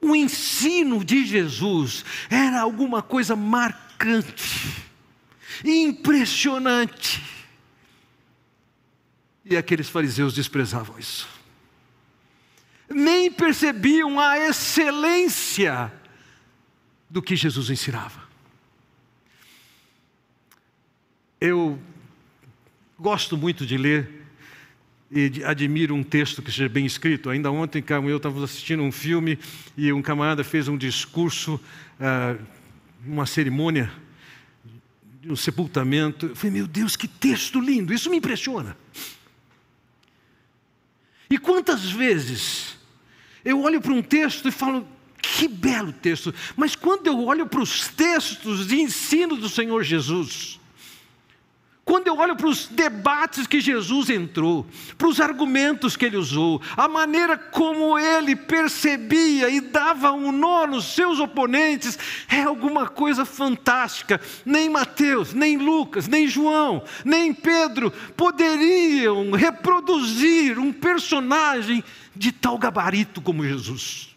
O 0.00 0.14
ensino 0.14 1.02
de 1.02 1.24
Jesus 1.24 2.04
era 2.28 2.60
alguma 2.60 3.00
coisa 3.00 3.34
marcante, 3.34 4.84
impressionante. 5.64 7.22
E 9.46 9.56
aqueles 9.56 9.88
fariseus 9.88 10.34
desprezavam 10.34 10.98
isso. 10.98 11.26
Nem 12.88 13.30
percebiam 13.30 14.20
a 14.20 14.38
excelência 14.38 15.90
do 17.08 17.22
que 17.22 17.36
Jesus 17.36 17.70
ensinava. 17.70 18.22
Eu 21.40 21.78
gosto 22.98 23.36
muito 23.36 23.66
de 23.66 23.76
ler 23.76 24.24
e 25.10 25.44
admiro 25.44 25.94
um 25.94 26.02
texto 26.02 26.42
que 26.42 26.50
seja 26.50 26.68
bem 26.68 26.86
escrito. 26.86 27.30
Ainda 27.30 27.50
ontem, 27.50 27.84
eu 28.08 28.16
estávamos 28.16 28.42
assistindo 28.42 28.82
um 28.82 28.90
filme 28.90 29.38
e 29.76 29.92
um 29.92 30.02
camarada 30.02 30.42
fez 30.42 30.66
um 30.66 30.76
discurso, 30.76 31.60
uh, 32.00 32.42
uma 33.06 33.26
cerimônia, 33.26 33.92
um 35.24 35.36
sepultamento. 35.36 36.26
Eu 36.26 36.36
falei, 36.36 36.56
meu 36.56 36.66
Deus, 36.66 36.96
que 36.96 37.06
texto 37.06 37.60
lindo! 37.60 37.92
Isso 37.92 38.10
me 38.10 38.16
impressiona. 38.16 38.76
E 41.30 41.38
quantas 41.38 41.90
vezes 41.90 42.76
eu 43.44 43.60
olho 43.62 43.80
para 43.80 43.92
um 43.92 44.02
texto 44.02 44.48
e 44.48 44.50
falo, 44.50 44.86
que 45.24 45.48
belo 45.48 45.92
texto. 45.92 46.34
Mas 46.56 46.74
quando 46.76 47.06
eu 47.06 47.24
olho 47.24 47.46
para 47.46 47.60
os 47.60 47.88
textos 47.88 48.66
de 48.66 48.80
ensino 48.80 49.36
do 49.36 49.48
Senhor 49.48 49.82
Jesus, 49.82 50.58
quando 51.84 52.06
eu 52.06 52.16
olho 52.16 52.34
para 52.34 52.46
os 52.48 52.66
debates 52.66 53.46
que 53.46 53.60
Jesus 53.60 54.08
entrou, 54.08 54.66
para 54.96 55.06
os 55.06 55.20
argumentos 55.20 55.96
que 55.96 56.06
ele 56.06 56.16
usou, 56.16 56.60
a 56.76 56.88
maneira 56.88 57.36
como 57.36 57.98
ele 57.98 58.34
percebia 58.34 59.50
e 59.50 59.60
dava 59.60 60.10
um 60.10 60.32
nó 60.32 60.66
nos 60.66 60.94
seus 60.94 61.20
oponentes, 61.20 61.98
é 62.28 62.42
alguma 62.42 62.88
coisa 62.88 63.26
fantástica. 63.26 64.18
Nem 64.46 64.70
Mateus, 64.70 65.34
nem 65.34 65.58
Lucas, 65.58 66.08
nem 66.08 66.26
João, 66.26 66.82
nem 67.04 67.34
Pedro 67.34 67.90
poderiam 68.16 69.32
reproduzir 69.32 70.58
um 70.58 70.72
personagem 70.72 71.84
de 72.16 72.32
tal 72.32 72.56
gabarito 72.56 73.20
como 73.20 73.44
Jesus 73.44 74.13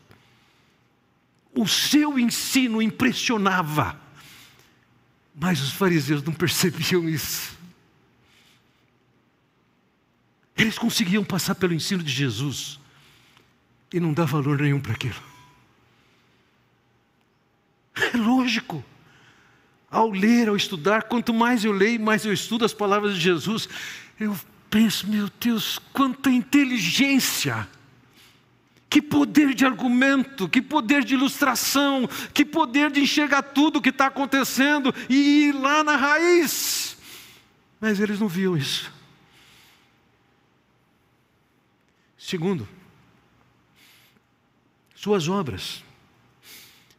o 1.58 1.67
seu 1.67 2.20
ensino 2.20 2.82
impressionava, 2.82 4.00
mas 5.34 5.60
os 5.60 5.72
fariseus 5.72 6.22
não 6.24 6.34
percebiam 6.34 7.10
isso. 7.10 7.58
Eles 10.56 10.78
conseguiam 10.78 11.24
passar 11.24 11.56
pelo 11.56 11.74
ensino 11.74 12.04
de 12.04 12.12
Jesus 12.12 12.80
e 13.91 14.00
não 14.00 14.13
dar 14.13 14.26
valor 14.26 14.60
nenhum 14.60 14.80
para 14.80 14.93
aquilo. 14.93 15.15
É 17.96 18.17
lógico. 18.17 18.84
Ao 19.89 20.10
ler, 20.12 20.50
ao 20.50 20.56
estudar, 20.56 21.04
quanto 21.04 21.34
mais 21.34 21.63
eu 21.63 21.72
leio, 21.72 22.00
mais 22.00 22.26
eu 22.26 22.34
estudo 22.34 22.65
as 22.65 22.74
palavras 22.74 23.15
de 23.15 23.22
Jesus, 23.22 23.70
eu 24.20 24.38
penso, 24.70 25.08
meu 25.08 25.30
Deus, 25.39 25.80
quanta 25.93 26.30
inteligência 26.30 27.67
que 28.89 29.02
poder 29.02 29.54
de 29.54 29.65
argumento, 29.65 30.47
que 30.47 30.62
poder 30.62 31.04
de 31.04 31.13
ilustração, 31.13 32.08
que 32.34 32.45
poder 32.45 32.89
de 32.89 33.02
enxergar 33.02 33.41
tudo 33.41 33.80
o 33.80 33.82
que 33.82 33.89
está 33.89 34.08
acontecendo 34.08 34.93
e 35.10 35.47
ir 35.47 35.52
lá 35.54 35.84
na 35.84 35.95
raiz. 35.95 36.97
Mas 37.80 38.00
eles 38.00 38.19
não 38.19 38.28
viam 38.28 38.56
isso. 38.56 38.91
Segundo, 42.17 42.67
suas 44.95 45.28
obras. 45.28 45.84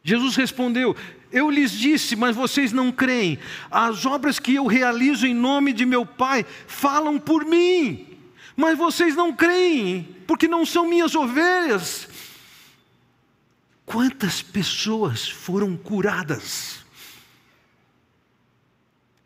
Jesus 0.02 0.36
respondeu: 0.36 0.94
Eu 1.32 1.50
lhes 1.50 1.72
disse, 1.72 2.14
mas 2.14 2.36
vocês 2.36 2.72
não 2.72 2.92
creem. 2.92 3.38
As 3.70 4.06
obras 4.06 4.38
que 4.38 4.54
eu 4.54 4.66
realizo 4.66 5.26
em 5.26 5.34
nome 5.34 5.72
de 5.72 5.84
meu 5.84 6.06
Pai 6.06 6.44
falam 6.66 7.18
por 7.18 7.44
mim 7.44 8.07
mas 8.58 8.76
vocês 8.76 9.14
não 9.14 9.32
creem, 9.32 10.02
porque 10.26 10.48
não 10.48 10.66
são 10.66 10.88
minhas 10.88 11.14
ovelhas. 11.14 12.08
Quantas 13.86 14.42
pessoas 14.42 15.28
foram 15.28 15.76
curadas? 15.76 16.80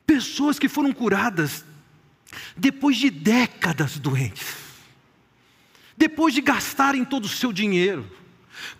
Pessoas 0.06 0.58
que 0.58 0.68
foram 0.68 0.92
curadas 0.92 1.64
depois 2.54 2.98
de 2.98 3.08
décadas 3.08 3.98
doentes, 3.98 4.54
depois 5.96 6.34
de 6.34 6.42
gastarem 6.42 7.02
todo 7.02 7.24
o 7.24 7.28
seu 7.28 7.54
dinheiro. 7.54 8.06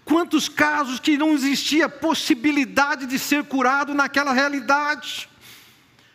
Quantos 0.05 0.51
casos 0.51 1.01
que 1.01 1.17
não 1.17 1.33
existia 1.33 1.89
possibilidade 1.89 3.07
de 3.07 3.19
ser 3.19 3.45
curado 3.45 3.95
naquela 3.95 4.35
realidade? 4.35 5.31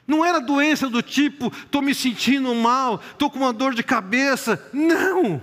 Não 0.08 0.24
era 0.24 0.40
doença 0.40 0.90
do 0.90 1.02
tipo, 1.02 1.52
estou 1.66 1.82
me 1.82 1.94
sentindo 1.94 2.56
mal, 2.56 3.04
estou 3.12 3.30
com 3.30 3.40
uma 3.40 3.52
dor 3.52 3.76
de 3.76 3.84
cabeça. 3.84 4.66
Não! 4.72 5.42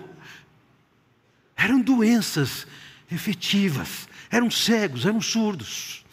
Eram 1.54 1.80
doenças 1.80 2.66
efetivas, 3.12 4.08
eram 4.30 4.50
cegos, 4.50 5.04
eram 5.04 5.20
surdos, 5.20 6.04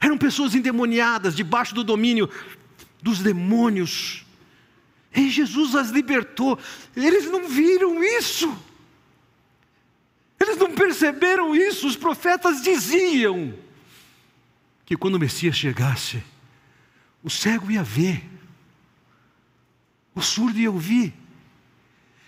eram 0.00 0.16
pessoas 0.16 0.54
endemoniadas, 0.54 1.36
debaixo 1.36 1.74
do 1.74 1.84
domínio 1.84 2.30
dos 3.02 3.18
demônios. 3.18 4.24
E 5.14 5.28
Jesus 5.28 5.74
as 5.74 5.90
libertou. 5.90 6.58
Eles 6.96 7.26
não 7.26 7.46
viram 7.46 8.02
isso. 8.02 8.56
Eles 10.40 10.56
não 10.56 10.72
perceberam 10.72 11.54
isso. 11.54 11.86
Os 11.86 11.96
profetas 11.96 12.62
diziam 12.62 13.54
que 14.86 14.96
quando 14.96 15.16
o 15.16 15.18
Messias 15.18 15.56
chegasse, 15.56 16.22
o 17.22 17.30
cego 17.30 17.70
ia 17.70 17.82
ver, 17.82 18.22
o 20.14 20.20
surdo 20.20 20.58
ia 20.58 20.70
ouvir. 20.70 21.14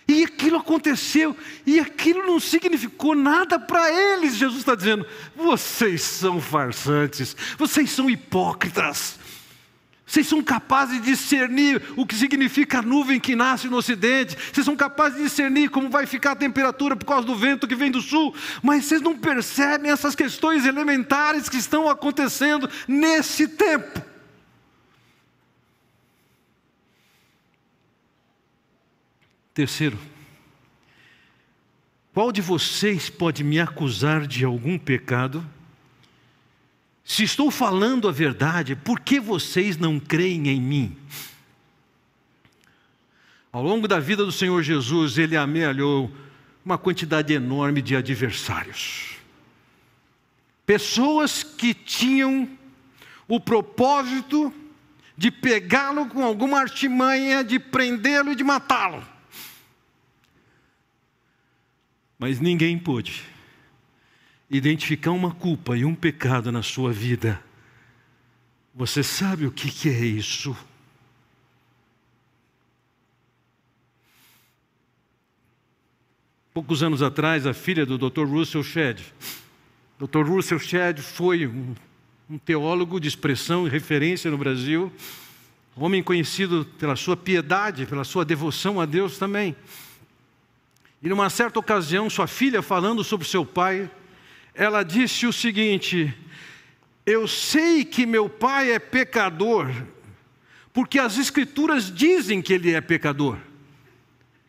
E 0.07 0.23
aquilo 0.23 0.57
aconteceu, 0.57 1.35
e 1.65 1.79
aquilo 1.79 2.27
não 2.27 2.39
significou 2.39 3.15
nada 3.15 3.59
para 3.59 3.91
eles. 3.91 4.35
Jesus 4.35 4.59
está 4.59 4.75
dizendo: 4.75 5.05
vocês 5.35 6.03
são 6.03 6.39
farsantes, 6.39 7.35
vocês 7.57 7.89
são 7.89 8.09
hipócritas. 8.09 9.19
Vocês 10.07 10.27
são 10.27 10.41
capazes 10.43 11.01
de 11.01 11.11
discernir 11.11 11.81
o 11.95 12.05
que 12.05 12.13
significa 12.13 12.77
a 12.77 12.81
nuvem 12.83 13.19
que 13.19 13.35
nasce 13.35 13.67
no 13.67 13.77
ocidente. 13.77 14.37
Vocês 14.53 14.63
são 14.63 14.75
capazes 14.75 15.17
de 15.17 15.23
discernir 15.23 15.69
como 15.69 15.89
vai 15.89 16.05
ficar 16.05 16.33
a 16.33 16.35
temperatura 16.35 16.95
por 16.95 17.05
causa 17.05 17.25
do 17.25 17.35
vento 17.35 17.67
que 17.67 17.73
vem 17.73 17.89
do 17.89 17.99
sul. 17.99 18.33
Mas 18.61 18.85
vocês 18.85 19.01
não 19.01 19.17
percebem 19.17 19.89
essas 19.89 20.13
questões 20.13 20.63
elementares 20.63 21.49
que 21.49 21.57
estão 21.57 21.89
acontecendo 21.89 22.69
nesse 22.87 23.47
tempo. 23.47 24.14
Terceiro, 29.55 29.97
qual 32.13 32.29
de 32.29 32.41
vocês 32.41 33.09
pode 33.09 33.41
me 33.41 33.57
acusar 33.57 34.27
de 34.27 34.43
algum 34.43 34.77
pecado? 34.77 35.47
Se 37.05 37.23
estou 37.23 37.49
falando 37.49 38.09
a 38.09 38.11
verdade, 38.11 38.75
por 38.75 38.99
que 38.99 39.17
vocês 39.17 39.77
não 39.77 39.97
creem 39.97 40.49
em 40.49 40.59
mim? 40.59 40.97
Ao 43.49 43.63
longo 43.63 43.87
da 43.87 43.97
vida 43.97 44.25
do 44.25 44.31
Senhor 44.31 44.61
Jesus, 44.61 45.17
ele 45.17 45.37
amealhou 45.37 46.11
uma 46.65 46.77
quantidade 46.77 47.31
enorme 47.31 47.81
de 47.81 47.95
adversários. 47.95 49.15
Pessoas 50.65 51.43
que 51.43 51.73
tinham 51.73 52.49
o 53.25 53.39
propósito 53.39 54.53
de 55.17 55.31
pegá-lo 55.31 56.07
com 56.07 56.25
alguma 56.25 56.59
artimanha, 56.59 57.41
de 57.41 57.57
prendê-lo 57.57 58.33
e 58.33 58.35
de 58.35 58.43
matá-lo. 58.43 59.14
Mas 62.17 62.39
ninguém 62.39 62.77
pôde 62.77 63.23
identificar 64.49 65.11
uma 65.11 65.31
culpa 65.31 65.75
e 65.77 65.83
um 65.83 65.95
pecado 65.95 66.51
na 66.51 66.61
sua 66.61 66.91
vida. 66.91 67.41
Você 68.73 69.03
sabe 69.03 69.45
o 69.45 69.51
que, 69.51 69.89
é 69.89 70.05
isso? 70.05 70.55
Poucos 76.53 76.83
anos 76.83 77.01
atrás, 77.01 77.45
a 77.45 77.53
filha 77.53 77.85
do 77.85 77.97
Dr. 77.97 78.25
Russell 78.25 78.63
Shedd, 78.63 79.01
Dr. 79.99 80.23
Russell 80.23 80.59
Shedd 80.59 80.99
foi 80.99 81.47
um, 81.47 81.75
um 82.29 82.37
teólogo 82.37 82.99
de 82.99 83.07
expressão 83.07 83.65
e 83.65 83.69
referência 83.69 84.29
no 84.29 84.37
Brasil, 84.37 84.91
homem 85.75 86.03
conhecido 86.03 86.65
pela 86.77 86.95
sua 86.95 87.17
piedade, 87.17 87.85
pela 87.85 88.03
sua 88.03 88.23
devoção 88.23 88.79
a 88.79 88.85
Deus 88.85 89.17
também. 89.17 89.55
E 91.05 91.09
numa 91.09 91.29
certa 91.29 91.59
ocasião, 91.59 92.09
sua 92.09 92.25
filha 92.25 92.63
falando 92.63 93.03
sobre 93.03 93.27
seu 93.27 93.45
pai, 93.45 93.91
ela 94.55 94.81
disse 94.81 95.27
o 95.27 95.31
seguinte: 95.31 96.11
Eu 97.05 97.27
sei 97.27 97.85
que 97.85 98.07
meu 98.07 98.27
pai 98.27 98.71
é 98.71 98.79
pecador, 98.79 99.69
porque 100.73 100.97
as 100.97 101.19
escrituras 101.19 101.93
dizem 101.93 102.41
que 102.41 102.51
ele 102.51 102.73
é 102.73 102.81
pecador, 102.81 103.37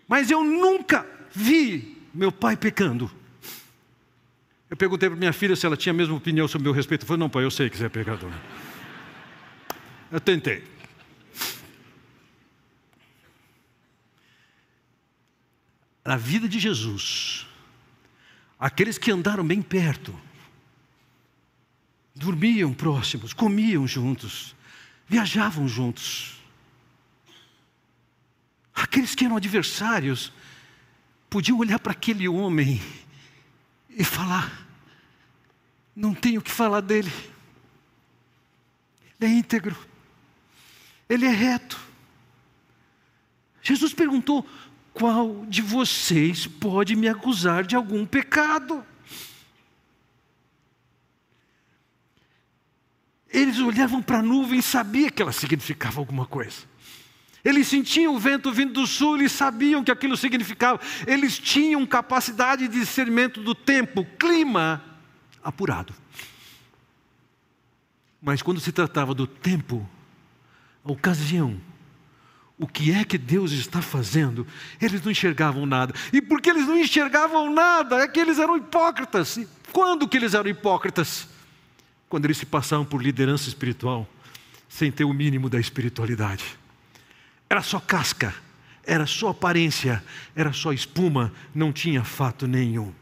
mas 0.09 0.31
eu 0.31 0.43
nunca 0.43 1.07
vi 1.31 1.99
meu 2.15 2.33
pai 2.33 2.57
pecando. 2.57 3.11
Eu 4.71 4.79
perguntei 4.79 5.11
para 5.11 5.19
minha 5.19 5.35
filha 5.35 5.55
se 5.55 5.67
ela 5.67 5.77
tinha 5.77 5.93
a 5.93 5.95
mesma 5.95 6.17
opinião 6.17 6.49
sobre 6.49 6.65
meu 6.65 6.73
respeito. 6.73 7.03
Ela 7.03 7.09
falou: 7.09 7.19
Não, 7.19 7.29
pai, 7.29 7.45
eu 7.45 7.51
sei 7.51 7.69
que 7.69 7.77
você 7.77 7.85
é 7.85 7.91
pecador. 7.91 8.31
Eu 10.11 10.21
tentei. 10.21 10.65
Na 16.07 16.17
vida 16.17 16.49
de 16.49 16.61
Jesus, 16.61 17.47
aqueles 18.59 18.97
que 18.97 19.11
andaram 19.11 19.45
bem 19.45 19.61
perto, 19.61 20.19
dormiam 22.15 22.73
próximos, 22.73 23.33
comiam 23.33 23.87
juntos, 23.89 24.55
viajavam 25.09 25.67
juntos. 25.67 26.41
Aqueles 28.73 29.15
que 29.17 29.25
eram 29.25 29.37
adversários 29.37 30.33
podiam 31.29 31.59
olhar 31.59 31.81
para 31.81 31.93
aquele 31.93 32.29
homem 32.29 32.81
e 33.91 34.05
falar: 34.05 34.65
não 35.95 36.15
tenho 36.15 36.41
o 36.41 36.45
que 36.45 36.51
falar 36.51 36.83
dele. 36.83 37.13
Ele 39.19 39.33
é 39.33 39.39
íntegro, 39.39 39.77
ele 41.09 41.27
é 41.27 41.31
reto. 41.31 41.81
Jesus 43.61 43.93
perguntou: 43.93 44.47
qual 44.97 45.45
de 45.47 45.61
vocês 45.61 46.47
pode 46.47 46.97
me 46.97 47.07
acusar 47.07 47.65
de 47.65 47.77
algum 47.77 48.07
pecado? 48.07 48.83
Eles 53.29 53.59
olhavam 53.59 54.01
para 54.01 54.21
a 54.21 54.23
nuvem 54.23 54.61
e 54.61 54.63
sabiam 54.63 55.11
que 55.11 55.21
ela 55.21 55.33
significava 55.33 56.01
alguma 56.01 56.25
coisa. 56.25 56.63
Eles 57.45 57.69
sentiam 57.69 58.15
o 58.15 58.19
vento 58.19 58.51
vindo 58.51 58.73
do 58.73 58.87
sul, 58.87 59.19
eles 59.19 59.33
sabiam 59.33 59.85
que 59.85 59.91
aquilo 59.91 60.17
significava. 60.17 60.81
Eles 61.07 61.39
tinham 61.39 61.87
capacidade 61.87 62.67
de 62.67 62.81
discernimento 62.81 63.43
do 63.43 63.55
tempo, 63.55 64.07
clima 64.19 64.83
apurado. 65.45 65.93
Mas 68.23 68.41
quando 68.41 68.61
se 68.61 68.73
tratava 68.73 69.15
do 69.15 69.27
tempo, 69.27 69.87
a 70.83 70.91
ocasião, 70.91 71.61
o 72.59 72.67
que 72.67 72.93
é 72.93 73.05
que 73.05 73.19
Deus 73.19 73.53
está 73.53 73.83
fazendo, 73.83 74.47
eles 74.81 75.03
não 75.03 75.11
enxergavam 75.11 75.67
nada. 75.67 75.95
E 76.13 76.23
porque 76.23 76.49
eles 76.49 76.67
não 76.67 76.79
enxergavam 76.79 77.53
nada, 77.53 78.01
é 78.01 78.09
que 78.09 78.19
eles 78.19 78.39
eram 78.39 78.57
hipócritas. 78.57 79.37
E 79.37 79.47
quando 79.73 80.09
que 80.09 80.17
eles 80.17 80.33
eram 80.33 80.49
hipócritas? 80.49 81.29
Quando 82.09 82.25
eles 82.25 82.39
se 82.39 82.47
passavam 82.47 82.85
por 82.85 83.03
liderança 83.03 83.49
espiritual, 83.49 84.09
sem 84.69 84.91
ter 84.91 85.05
o 85.05 85.13
mínimo 85.13 85.51
da 85.51 85.61
espiritualidade. 85.61 86.45
Era 87.49 87.63
só 87.63 87.79
casca, 87.79 88.35
era 88.85 89.07
só 89.07 89.29
aparência, 89.29 90.03
era 90.35 90.53
só 90.53 90.73
espuma, 90.73 91.33
não 91.55 91.73
tinha 91.73 92.05
fato 92.05 92.47
nenhum. 92.47 92.93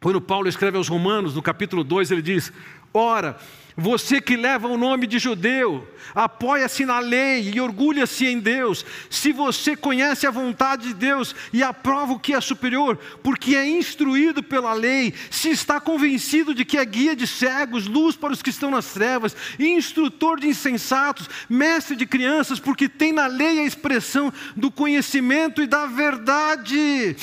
Quando 0.00 0.20
Paulo 0.20 0.48
escreve 0.48 0.76
aos 0.76 0.88
Romanos, 0.88 1.34
no 1.34 1.42
capítulo 1.42 1.82
2, 1.82 2.10
ele 2.10 2.22
diz: 2.22 2.52
Ora, 2.92 3.38
você 3.80 4.20
que 4.20 4.36
leva 4.36 4.66
o 4.66 4.76
nome 4.76 5.06
de 5.06 5.20
judeu, 5.20 5.86
apoia-se 6.12 6.84
na 6.84 6.98
lei 6.98 7.48
e 7.54 7.60
orgulha-se 7.60 8.26
em 8.26 8.40
Deus. 8.40 8.84
Se 9.08 9.30
você 9.30 9.76
conhece 9.76 10.26
a 10.26 10.32
vontade 10.32 10.88
de 10.88 10.94
Deus 10.94 11.32
e 11.52 11.62
aprova 11.62 12.14
o 12.14 12.18
que 12.18 12.34
é 12.34 12.40
superior, 12.40 12.98
porque 13.22 13.54
é 13.54 13.68
instruído 13.68 14.42
pela 14.42 14.72
lei, 14.72 15.14
se 15.30 15.50
está 15.50 15.80
convencido 15.80 16.52
de 16.52 16.64
que 16.64 16.76
é 16.76 16.84
guia 16.84 17.14
de 17.14 17.24
cegos, 17.24 17.86
luz 17.86 18.16
para 18.16 18.32
os 18.32 18.42
que 18.42 18.50
estão 18.50 18.68
nas 18.68 18.86
trevas, 18.86 19.36
instrutor 19.60 20.40
de 20.40 20.48
insensatos, 20.48 21.30
mestre 21.48 21.94
de 21.94 22.04
crianças, 22.04 22.58
porque 22.58 22.88
tem 22.88 23.12
na 23.12 23.28
lei 23.28 23.60
a 23.60 23.64
expressão 23.64 24.32
do 24.56 24.72
conhecimento 24.72 25.62
e 25.62 25.68
da 25.68 25.86
verdade. 25.86 27.14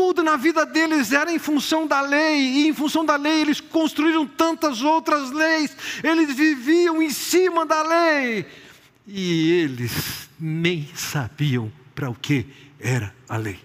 Tudo 0.00 0.22
na 0.22 0.34
vida 0.34 0.64
deles 0.64 1.12
era 1.12 1.30
em 1.30 1.38
função 1.38 1.86
da 1.86 2.00
lei, 2.00 2.40
e 2.40 2.68
em 2.68 2.72
função 2.72 3.04
da 3.04 3.16
lei 3.16 3.42
eles 3.42 3.60
construíram 3.60 4.26
tantas 4.26 4.80
outras 4.80 5.30
leis, 5.30 5.76
eles 6.02 6.34
viviam 6.34 7.02
em 7.02 7.10
cima 7.10 7.66
da 7.66 7.82
lei, 7.82 8.46
e 9.06 9.50
eles 9.60 10.30
nem 10.40 10.88
sabiam 10.94 11.70
para 11.94 12.08
o 12.08 12.14
que 12.14 12.46
era 12.78 13.14
a 13.28 13.36
lei. 13.36 13.60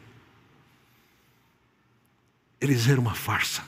Eles 2.59 2.85
eram 2.89 3.03
uma 3.03 3.15
farsa. 3.15 3.63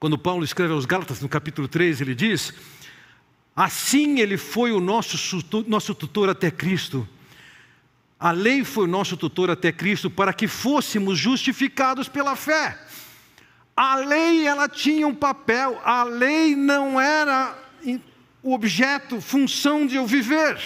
Quando 0.00 0.16
Paulo 0.16 0.42
escreve 0.42 0.72
aos 0.72 0.86
Gálatas, 0.86 1.20
no 1.20 1.28
capítulo 1.28 1.68
3, 1.68 2.00
ele 2.00 2.14
diz: 2.14 2.54
Assim 3.54 4.20
ele 4.20 4.38
foi 4.38 4.72
o 4.72 4.80
nosso, 4.80 5.18
nosso 5.66 5.94
tutor 5.94 6.30
até 6.30 6.50
Cristo 6.50 7.06
a 8.18 8.30
lei 8.30 8.64
foi 8.64 8.84
o 8.84 8.90
nosso 8.90 9.16
tutor 9.16 9.50
até 9.50 9.72
Cristo 9.72 10.10
para 10.10 10.32
que 10.32 10.48
fôssemos 10.48 11.18
justificados 11.18 12.08
pela 12.08 12.36
fé. 12.36 12.78
A 13.76 13.96
lei 13.96 14.46
ela 14.46 14.68
tinha 14.68 15.06
um 15.06 15.14
papel, 15.14 15.80
a 15.84 16.04
lei 16.04 16.54
não 16.54 17.00
era 17.00 17.58
o 18.42 18.54
objeto, 18.54 19.20
função 19.20 19.86
de 19.86 19.96
eu 19.96 20.06
viver. 20.06 20.58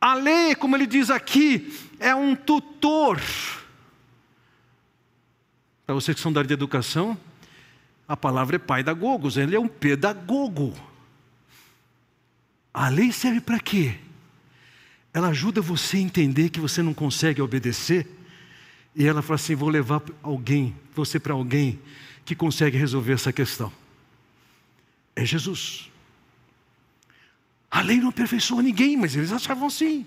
A 0.00 0.14
lei, 0.14 0.54
como 0.54 0.76
ele 0.76 0.86
diz 0.86 1.10
aqui, 1.10 1.72
é 1.98 2.14
um 2.14 2.36
tutor. 2.36 3.18
Para 5.86 5.94
vocês 5.94 6.14
que 6.14 6.20
são 6.20 6.32
da 6.32 6.40
área 6.40 6.48
de 6.48 6.54
educação, 6.54 7.18
a 8.06 8.16
palavra 8.16 8.56
é 8.56 8.58
pai 8.58 8.82
da 8.82 8.92
gogos, 8.92 9.38
ele 9.38 9.56
é 9.56 9.60
um 9.60 9.68
pedagogo. 9.68 10.74
A 12.72 12.88
lei 12.88 13.12
serve 13.12 13.40
para 13.40 13.58
quê? 13.58 13.98
Ela 15.14 15.28
ajuda 15.28 15.60
você 15.60 15.96
a 15.96 16.00
entender 16.00 16.48
que 16.48 16.58
você 16.58 16.82
não 16.82 16.92
consegue 16.92 17.40
obedecer. 17.40 18.04
E 18.96 19.06
ela 19.06 19.22
fala 19.22 19.36
assim: 19.36 19.54
vou 19.54 19.68
levar 19.68 20.02
alguém, 20.20 20.74
você 20.92 21.20
para 21.20 21.32
alguém 21.32 21.78
que 22.24 22.34
consegue 22.34 22.76
resolver 22.76 23.12
essa 23.12 23.32
questão. 23.32 23.72
É 25.14 25.24
Jesus. 25.24 25.88
A 27.70 27.80
lei 27.80 27.98
não 27.98 28.08
aperfeiçoa 28.08 28.60
ninguém, 28.60 28.96
mas 28.96 29.14
eles 29.14 29.30
achavam 29.30 29.68
assim. 29.68 30.04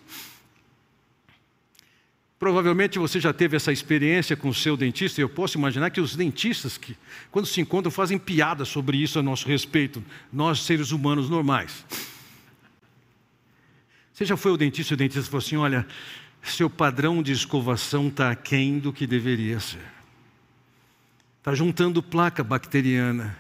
Provavelmente 2.38 3.00
você 3.00 3.20
já 3.20 3.34
teve 3.34 3.56
essa 3.56 3.72
experiência 3.72 4.36
com 4.36 4.50
o 4.50 4.54
seu 4.54 4.78
dentista, 4.78 5.20
e 5.20 5.24
eu 5.24 5.30
posso 5.30 5.58
imaginar 5.58 5.90
que 5.90 6.00
os 6.00 6.16
dentistas, 6.16 6.78
que, 6.78 6.96
quando 7.32 7.46
se 7.46 7.60
encontram, 7.60 7.92
fazem 7.92 8.20
piada 8.20 8.64
sobre 8.64 8.98
isso 8.98 9.18
a 9.18 9.24
nosso 9.24 9.48
respeito, 9.48 10.04
nós 10.32 10.62
seres 10.62 10.92
humanos 10.92 11.30
normais. 11.30 11.84
Você 14.18 14.26
já 14.26 14.36
foi 14.36 14.50
ao 14.50 14.58
dentista 14.58 14.94
e 14.94 14.96
o 14.96 14.98
dentista 14.98 15.30
falou 15.30 15.46
assim: 15.46 15.58
olha, 15.58 15.86
seu 16.42 16.72
padrão 16.72 17.22
de 17.22 17.32
escovação 17.32 18.08
está 18.08 18.32
aquém 18.32 18.80
do 18.80 18.92
que 18.92 19.06
deveria 19.06 19.60
ser. 19.60 19.86
Está 21.38 21.54
juntando 21.54 22.02
placa 22.02 22.44
bacteriana. 22.44 23.38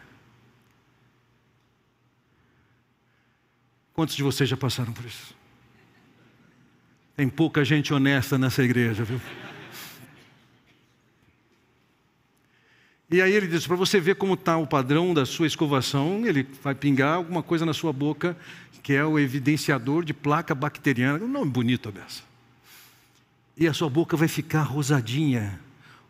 Quantos 3.91 4.15
de 4.15 4.21
vocês 4.21 4.47
já 4.47 4.55
passaram 4.55 4.93
por 4.93 5.03
isso? 5.03 5.35
Tem 7.15 7.27
pouca 7.27 7.65
gente 7.65 7.91
honesta 7.91 8.37
nessa 8.37 8.61
igreja, 8.61 9.03
viu? 9.03 9.19
E 13.09 13.21
aí 13.21 13.31
ele 13.31 13.47
diz: 13.47 13.65
para 13.65 13.75
você 13.75 13.99
ver 13.99 14.15
como 14.15 14.33
está 14.33 14.57
o 14.57 14.67
padrão 14.67 15.13
da 15.13 15.25
sua 15.25 15.47
escovação, 15.47 16.25
ele 16.25 16.45
vai 16.61 16.75
pingar 16.75 17.15
alguma 17.15 17.41
coisa 17.41 17.65
na 17.65 17.73
sua 17.73 17.93
boca, 17.93 18.37
que 18.83 18.93
é 18.93 19.03
o 19.03 19.17
evidenciador 19.17 20.03
de 20.03 20.13
placa 20.13 20.53
bacteriana. 20.53 21.23
Um 21.23 21.27
nome 21.27 21.49
bonito 21.49 21.91
dessa. 21.91 22.21
E 23.55 23.65
a 23.67 23.73
sua 23.73 23.89
boca 23.89 24.17
vai 24.17 24.27
ficar 24.27 24.63
rosadinha, 24.63 25.59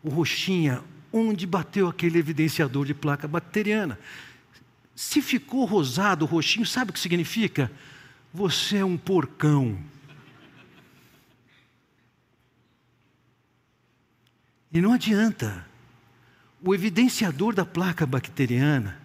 o 0.02 0.08
roxinha, 0.08 0.82
onde 1.12 1.46
bateu 1.46 1.88
aquele 1.88 2.18
evidenciador 2.18 2.84
de 2.84 2.94
placa 2.94 3.28
bacteriana. 3.28 3.98
Se 4.94 5.22
ficou 5.22 5.64
rosado, 5.64 6.26
roxinho, 6.26 6.66
sabe 6.66 6.90
o 6.90 6.92
que 6.92 6.98
significa? 6.98 7.70
Você 8.34 8.78
é 8.78 8.84
um 8.84 8.96
porcão. 8.96 9.78
E 14.72 14.80
não 14.80 14.92
adianta. 14.92 15.67
O 16.62 16.74
evidenciador 16.74 17.54
da 17.54 17.64
placa 17.64 18.04
bacteriana, 18.04 19.00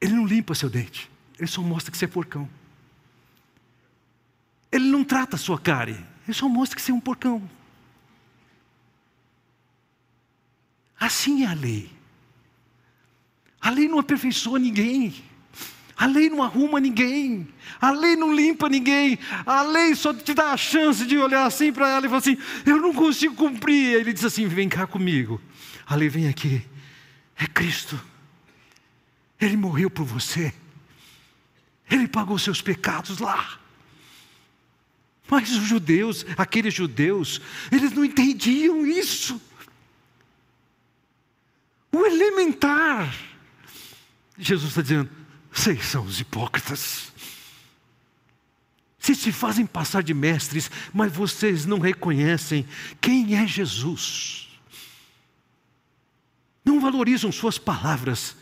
ele 0.00 0.12
não 0.14 0.26
limpa 0.26 0.54
seu 0.54 0.68
dente, 0.68 1.10
ele 1.38 1.46
só 1.46 1.62
mostra 1.62 1.92
que 1.92 1.98
você 1.98 2.04
é 2.04 2.08
porcão. 2.08 2.48
Ele 4.70 4.86
não 4.86 5.04
trata 5.04 5.36
a 5.36 5.38
sua 5.38 5.58
cárie, 5.58 6.04
ele 6.26 6.34
só 6.34 6.48
mostra 6.48 6.76
que 6.76 6.82
você 6.82 6.90
é 6.90 6.94
um 6.94 7.00
porcão. 7.00 7.48
Assim 10.98 11.44
é 11.44 11.46
a 11.46 11.52
lei. 11.52 11.90
A 13.60 13.70
lei 13.70 13.88
não 13.88 13.98
aperfeiçoa 13.98 14.58
ninguém. 14.58 15.24
A 15.96 16.04
lei 16.04 16.28
não 16.28 16.42
arruma 16.42 16.78
ninguém, 16.78 17.48
a 17.80 17.90
lei 17.90 18.16
não 18.16 18.34
limpa 18.34 18.68
ninguém, 18.68 19.18
a 19.46 19.62
lei 19.62 19.94
só 19.94 20.12
te 20.12 20.34
dá 20.34 20.52
a 20.52 20.56
chance 20.56 21.06
de 21.06 21.16
olhar 21.16 21.46
assim 21.46 21.72
para 21.72 21.88
ela 21.88 22.04
e 22.04 22.08
falar 22.08 22.18
assim: 22.18 22.36
eu 22.66 22.78
não 22.78 22.92
consigo 22.92 23.34
cumprir. 23.34 23.94
Aí 23.94 24.02
ele 24.02 24.12
diz 24.12 24.24
assim: 24.24 24.46
vem 24.46 24.68
cá 24.68 24.86
comigo. 24.86 25.40
A 25.86 25.94
lei 25.94 26.08
vem 26.08 26.28
aqui, 26.28 26.62
é 27.38 27.46
Cristo, 27.46 27.98
Ele 29.40 29.56
morreu 29.56 29.88
por 29.88 30.04
você, 30.04 30.52
Ele 31.90 32.08
pagou 32.08 32.38
seus 32.38 32.60
pecados 32.60 33.18
lá. 33.18 33.60
Mas 35.28 35.50
os 35.50 35.64
judeus, 35.64 36.26
aqueles 36.36 36.74
judeus, 36.74 37.40
eles 37.72 37.92
não 37.92 38.04
entendiam 38.04 38.86
isso. 38.86 39.40
O 41.90 42.04
elementar. 42.04 43.14
Jesus 44.38 44.70
está 44.70 44.82
dizendo: 44.82 45.08
vocês 45.56 45.86
são 45.86 46.04
os 46.04 46.20
hipócritas. 46.20 47.10
Vocês 48.98 49.18
se 49.18 49.32
fazem 49.32 49.64
passar 49.64 50.02
de 50.02 50.12
mestres, 50.12 50.70
mas 50.92 51.10
vocês 51.10 51.64
não 51.64 51.78
reconhecem 51.78 52.66
quem 53.00 53.34
é 53.34 53.46
Jesus. 53.46 54.48
Não 56.62 56.78
valorizam 56.78 57.32
suas 57.32 57.56
palavras. 57.56 58.36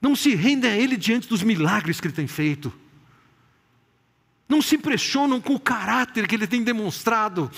Não 0.00 0.16
se 0.16 0.34
rendem 0.34 0.70
a 0.70 0.76
Ele 0.76 0.96
diante 0.96 1.28
dos 1.28 1.42
milagres 1.42 2.00
que 2.00 2.06
Ele 2.06 2.14
tem 2.14 2.26
feito. 2.26 2.72
Não 4.48 4.62
se 4.62 4.76
impressionam 4.76 5.42
com 5.42 5.54
o 5.54 5.60
caráter 5.60 6.26
que 6.26 6.36
Ele 6.36 6.46
tem 6.46 6.64
demonstrado. 6.64 7.50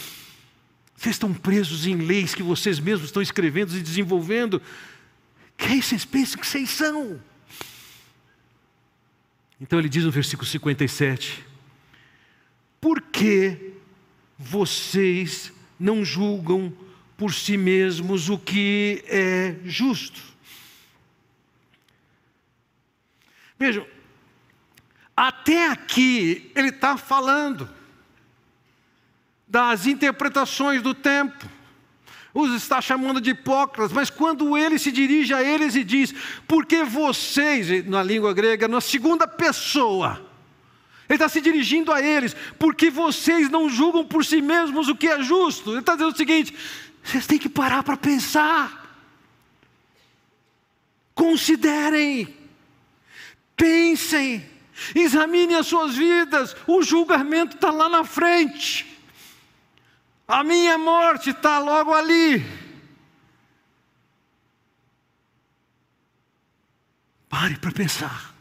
Vocês 0.96 1.14
estão 1.14 1.32
presos 1.32 1.86
em 1.86 1.94
leis 1.94 2.34
que 2.34 2.42
vocês 2.42 2.80
mesmos 2.80 3.10
estão 3.10 3.22
escrevendo 3.22 3.76
e 3.76 3.80
desenvolvendo. 3.80 4.60
Quem 5.56 5.80
vocês 5.80 6.04
pensam 6.04 6.40
que 6.40 6.46
vocês 6.46 6.68
são? 6.68 7.20
Então 9.60 9.78
ele 9.78 9.88
diz 9.88 10.04
no 10.04 10.10
versículo 10.10 10.46
57: 10.46 11.44
Por 12.80 13.00
que 13.00 13.74
vocês 14.38 15.52
não 15.78 16.04
julgam 16.04 16.72
por 17.16 17.34
si 17.34 17.56
mesmos 17.56 18.28
o 18.28 18.38
que 18.38 19.04
é 19.06 19.56
justo? 19.64 20.22
Vejam, 23.58 23.84
até 25.16 25.68
aqui 25.68 26.52
ele 26.54 26.68
está 26.68 26.96
falando 26.96 27.68
das 29.48 29.86
interpretações 29.86 30.80
do 30.80 30.94
tempo 30.94 31.57
os 32.40 32.54
está 32.54 32.80
chamando 32.80 33.20
de 33.20 33.30
hipócritas, 33.30 33.92
mas 33.92 34.10
quando 34.10 34.56
ele 34.56 34.78
se 34.78 34.92
dirige 34.92 35.34
a 35.34 35.42
eles 35.42 35.74
e 35.74 35.82
diz, 35.82 36.14
porque 36.46 36.84
vocês, 36.84 37.86
na 37.86 38.02
língua 38.02 38.32
grega, 38.32 38.68
na 38.68 38.80
segunda 38.80 39.26
pessoa, 39.26 40.24
ele 41.08 41.16
está 41.16 41.28
se 41.28 41.40
dirigindo 41.40 41.92
a 41.92 42.02
eles, 42.02 42.36
porque 42.58 42.90
vocês 42.90 43.48
não 43.48 43.68
julgam 43.68 44.04
por 44.04 44.24
si 44.24 44.42
mesmos 44.42 44.88
o 44.88 44.94
que 44.94 45.08
é 45.08 45.22
justo. 45.22 45.70
Ele 45.70 45.80
está 45.80 45.94
dizendo 45.94 46.12
o 46.12 46.16
seguinte: 46.16 46.54
vocês 47.02 47.26
têm 47.26 47.38
que 47.38 47.48
parar 47.48 47.82
para 47.82 47.96
pensar, 47.96 48.94
considerem, 51.14 52.36
pensem, 53.56 54.44
examinem 54.94 55.56
as 55.56 55.66
suas 55.66 55.94
vidas, 55.96 56.54
o 56.66 56.82
julgamento 56.82 57.56
está 57.56 57.70
lá 57.70 57.88
na 57.88 58.04
frente. 58.04 58.87
A 60.28 60.44
minha 60.44 60.76
morte 60.76 61.30
está 61.30 61.58
logo 61.58 61.94
ali. 61.94 62.44
Pare 67.30 67.56
para 67.56 67.72
pensar. 67.72 68.34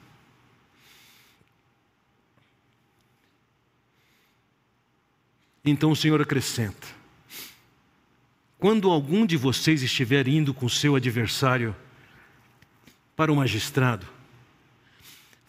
Então 5.63 5.91
o 5.91 5.95
Senhor 5.95 6.21
acrescenta: 6.21 6.87
quando 8.59 8.91
algum 8.91 9.25
de 9.25 9.37
vocês 9.37 9.81
estiver 9.81 10.27
indo 10.27 10.53
com 10.53 10.67
seu 10.67 10.93
adversário 10.93 11.73
para 13.15 13.31
o 13.31 13.35
magistrado, 13.37 14.05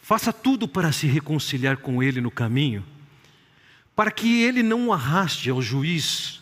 faça 0.00 0.32
tudo 0.32 0.68
para 0.68 0.92
se 0.92 1.08
reconciliar 1.08 1.78
com 1.78 2.00
ele 2.00 2.20
no 2.20 2.30
caminho 2.30 2.86
para 3.98 4.12
que 4.12 4.42
ele 4.42 4.62
não 4.62 4.86
o 4.86 4.92
arraste 4.92 5.50
ao 5.50 5.60
juiz. 5.60 6.40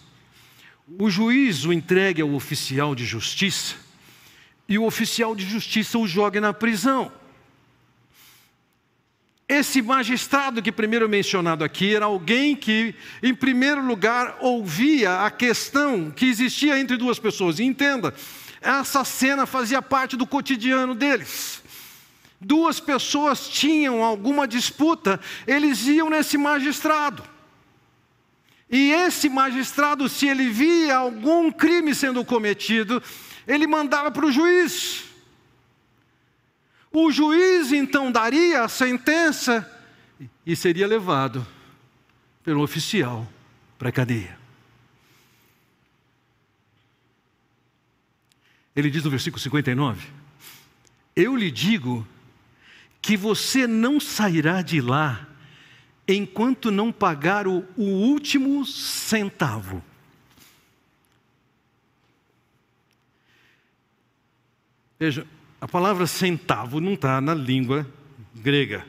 O 0.98 1.08
juiz 1.08 1.64
o 1.64 1.72
entregue 1.72 2.20
ao 2.20 2.34
oficial 2.34 2.94
de 2.94 3.06
justiça 3.06 3.76
e 4.68 4.78
o 4.78 4.84
oficial 4.84 5.34
de 5.34 5.48
justiça 5.48 5.96
o 5.96 6.06
jogue 6.06 6.38
na 6.38 6.52
prisão. 6.52 7.10
Esse 9.48 9.80
magistrado 9.80 10.60
que 10.60 10.70
primeiro 10.70 11.08
mencionado 11.08 11.64
aqui 11.64 11.94
era 11.94 12.04
alguém 12.04 12.54
que, 12.54 12.94
em 13.22 13.34
primeiro 13.34 13.82
lugar, 13.82 14.36
ouvia 14.42 15.24
a 15.24 15.30
questão 15.30 16.10
que 16.10 16.26
existia 16.26 16.78
entre 16.78 16.98
duas 16.98 17.18
pessoas. 17.18 17.58
E 17.58 17.64
entenda, 17.64 18.12
essa 18.60 19.02
cena 19.02 19.46
fazia 19.46 19.80
parte 19.80 20.14
do 20.14 20.26
cotidiano 20.26 20.94
deles. 20.94 21.62
Duas 22.38 22.80
pessoas 22.80 23.48
tinham 23.48 24.04
alguma 24.04 24.46
disputa, 24.46 25.18
eles 25.46 25.86
iam 25.86 26.10
nesse 26.10 26.36
magistrado. 26.36 27.35
E 28.68 28.90
esse 28.90 29.28
magistrado, 29.28 30.08
se 30.08 30.26
ele 30.26 30.48
via 30.48 30.96
algum 30.96 31.52
crime 31.52 31.94
sendo 31.94 32.24
cometido, 32.24 33.02
ele 33.46 33.66
mandava 33.66 34.10
para 34.10 34.26
o 34.26 34.32
juiz. 34.32 35.04
O 36.92 37.10
juiz 37.12 37.72
então 37.72 38.10
daria 38.10 38.64
a 38.64 38.68
sentença 38.68 39.70
e 40.44 40.56
seria 40.56 40.86
levado 40.86 41.46
pelo 42.42 42.62
oficial 42.62 43.30
para 43.78 43.90
a 43.90 43.92
cadeia. 43.92 44.36
Ele 48.74 48.90
diz 48.90 49.04
no 49.04 49.10
versículo 49.10 49.40
59: 49.40 50.08
Eu 51.14 51.36
lhe 51.36 51.50
digo 51.50 52.06
que 53.00 53.16
você 53.16 53.66
não 53.66 54.00
sairá 54.00 54.60
de 54.60 54.80
lá 54.80 55.26
enquanto 56.08 56.70
não 56.70 56.92
pagar 56.92 57.46
o, 57.46 57.64
o 57.76 57.84
último 57.84 58.64
centavo. 58.64 59.82
Veja, 64.98 65.26
a 65.60 65.68
palavra 65.68 66.06
centavo 66.06 66.80
não 66.80 66.94
está 66.94 67.20
na 67.20 67.34
língua 67.34 67.86
grega. 68.34 68.86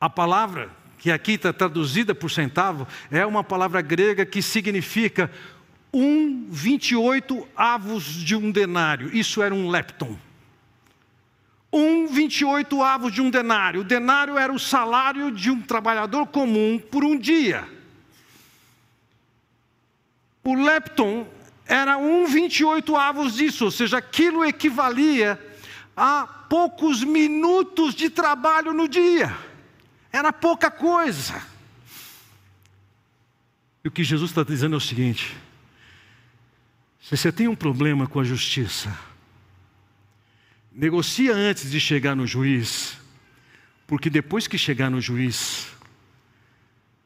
A 0.00 0.08
palavra 0.08 0.70
que 0.98 1.10
aqui 1.10 1.32
está 1.32 1.52
traduzida 1.52 2.14
por 2.14 2.30
centavo 2.30 2.86
é 3.10 3.24
uma 3.24 3.42
palavra 3.42 3.80
grega 3.80 4.26
que 4.26 4.42
significa 4.42 5.30
um 5.92 6.48
28 6.50 7.48
avos 7.56 8.04
de 8.04 8.36
um 8.36 8.50
denário. 8.50 9.14
Isso 9.16 9.42
era 9.42 9.54
um 9.54 9.68
lepton. 9.68 10.16
Um 11.78 12.06
28 12.06 12.82
avos 12.82 13.12
de 13.12 13.20
um 13.20 13.28
denário. 13.28 13.82
O 13.82 13.84
denário 13.84 14.38
era 14.38 14.50
o 14.50 14.58
salário 14.58 15.30
de 15.30 15.50
um 15.50 15.60
trabalhador 15.60 16.26
comum 16.26 16.78
por 16.78 17.04
um 17.04 17.18
dia. 17.18 17.68
O 20.42 20.54
lepton 20.54 21.28
era 21.66 21.98
um 21.98 22.26
28 22.26 22.96
avos 22.96 23.34
disso, 23.34 23.66
ou 23.66 23.70
seja, 23.70 23.98
aquilo 23.98 24.42
equivalia 24.42 25.38
a 25.94 26.26
poucos 26.48 27.04
minutos 27.04 27.94
de 27.94 28.08
trabalho 28.08 28.72
no 28.72 28.88
dia. 28.88 29.36
Era 30.10 30.32
pouca 30.32 30.70
coisa. 30.70 31.42
E 33.84 33.88
o 33.88 33.90
que 33.90 34.02
Jesus 34.02 34.30
está 34.30 34.42
dizendo 34.42 34.74
é 34.74 34.78
o 34.78 34.80
seguinte: 34.80 35.36
se 37.02 37.14
você 37.14 37.30
tem 37.30 37.48
um 37.48 37.54
problema 37.54 38.06
com 38.06 38.18
a 38.18 38.24
justiça, 38.24 38.96
negocia 40.76 41.34
antes 41.34 41.70
de 41.70 41.80
chegar 41.80 42.14
no 42.14 42.26
juiz, 42.26 42.98
porque 43.86 44.10
depois 44.10 44.46
que 44.46 44.58
chegar 44.58 44.90
no 44.90 45.00
juiz, 45.00 45.68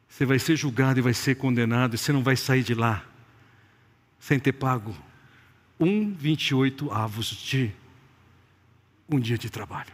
você 0.09 0.25
vai 0.25 0.37
ser 0.37 0.57
julgado 0.57 0.99
e 0.99 1.01
vai 1.01 1.13
ser 1.13 1.35
condenado, 1.35 1.95
e 1.95 1.97
você 1.97 2.11
não 2.11 2.21
vai 2.21 2.35
sair 2.35 2.63
de 2.63 2.73
lá 2.75 3.05
sem 4.19 4.37
ter 4.37 4.51
pago 4.51 4.95
um 5.79 6.13
28 6.13 6.91
avos 6.91 7.27
de 7.27 7.71
um 9.09 9.19
dia 9.19 9.37
de 9.37 9.49
trabalho. 9.49 9.93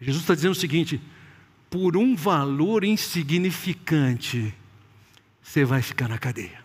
Jesus 0.00 0.22
está 0.22 0.34
dizendo 0.34 0.52
o 0.52 0.54
seguinte: 0.54 1.00
por 1.68 1.96
um 1.96 2.16
valor 2.16 2.82
insignificante, 2.82 4.54
você 5.42 5.64
vai 5.64 5.82
ficar 5.82 6.08
na 6.08 6.18
cadeia. 6.18 6.64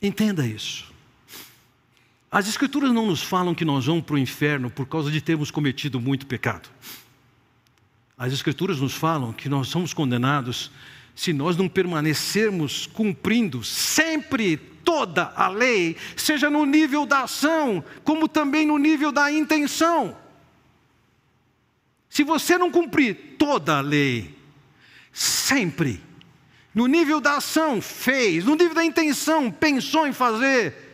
Entenda 0.00 0.46
isso. 0.46 0.95
As 2.36 2.46
Escrituras 2.46 2.92
não 2.92 3.06
nos 3.06 3.22
falam 3.22 3.54
que 3.54 3.64
nós 3.64 3.86
vamos 3.86 4.04
para 4.04 4.16
o 4.16 4.18
inferno 4.18 4.68
por 4.68 4.84
causa 4.84 5.10
de 5.10 5.22
termos 5.22 5.50
cometido 5.50 5.98
muito 5.98 6.26
pecado. 6.26 6.68
As 8.14 8.30
Escrituras 8.30 8.78
nos 8.78 8.92
falam 8.92 9.32
que 9.32 9.48
nós 9.48 9.68
somos 9.68 9.94
condenados 9.94 10.70
se 11.14 11.32
nós 11.32 11.56
não 11.56 11.66
permanecermos 11.66 12.86
cumprindo 12.88 13.64
sempre 13.64 14.58
toda 14.58 15.32
a 15.34 15.48
lei, 15.48 15.96
seja 16.14 16.50
no 16.50 16.66
nível 16.66 17.06
da 17.06 17.22
ação, 17.22 17.82
como 18.04 18.28
também 18.28 18.66
no 18.66 18.76
nível 18.76 19.10
da 19.10 19.32
intenção. 19.32 20.14
Se 22.10 22.22
você 22.22 22.58
não 22.58 22.70
cumprir 22.70 23.36
toda 23.38 23.78
a 23.78 23.80
lei, 23.80 24.36
sempre, 25.10 26.02
no 26.74 26.86
nível 26.86 27.18
da 27.18 27.38
ação, 27.38 27.80
fez, 27.80 28.44
no 28.44 28.56
nível 28.56 28.74
da 28.74 28.84
intenção, 28.84 29.50
pensou 29.50 30.06
em 30.06 30.12
fazer, 30.12 30.85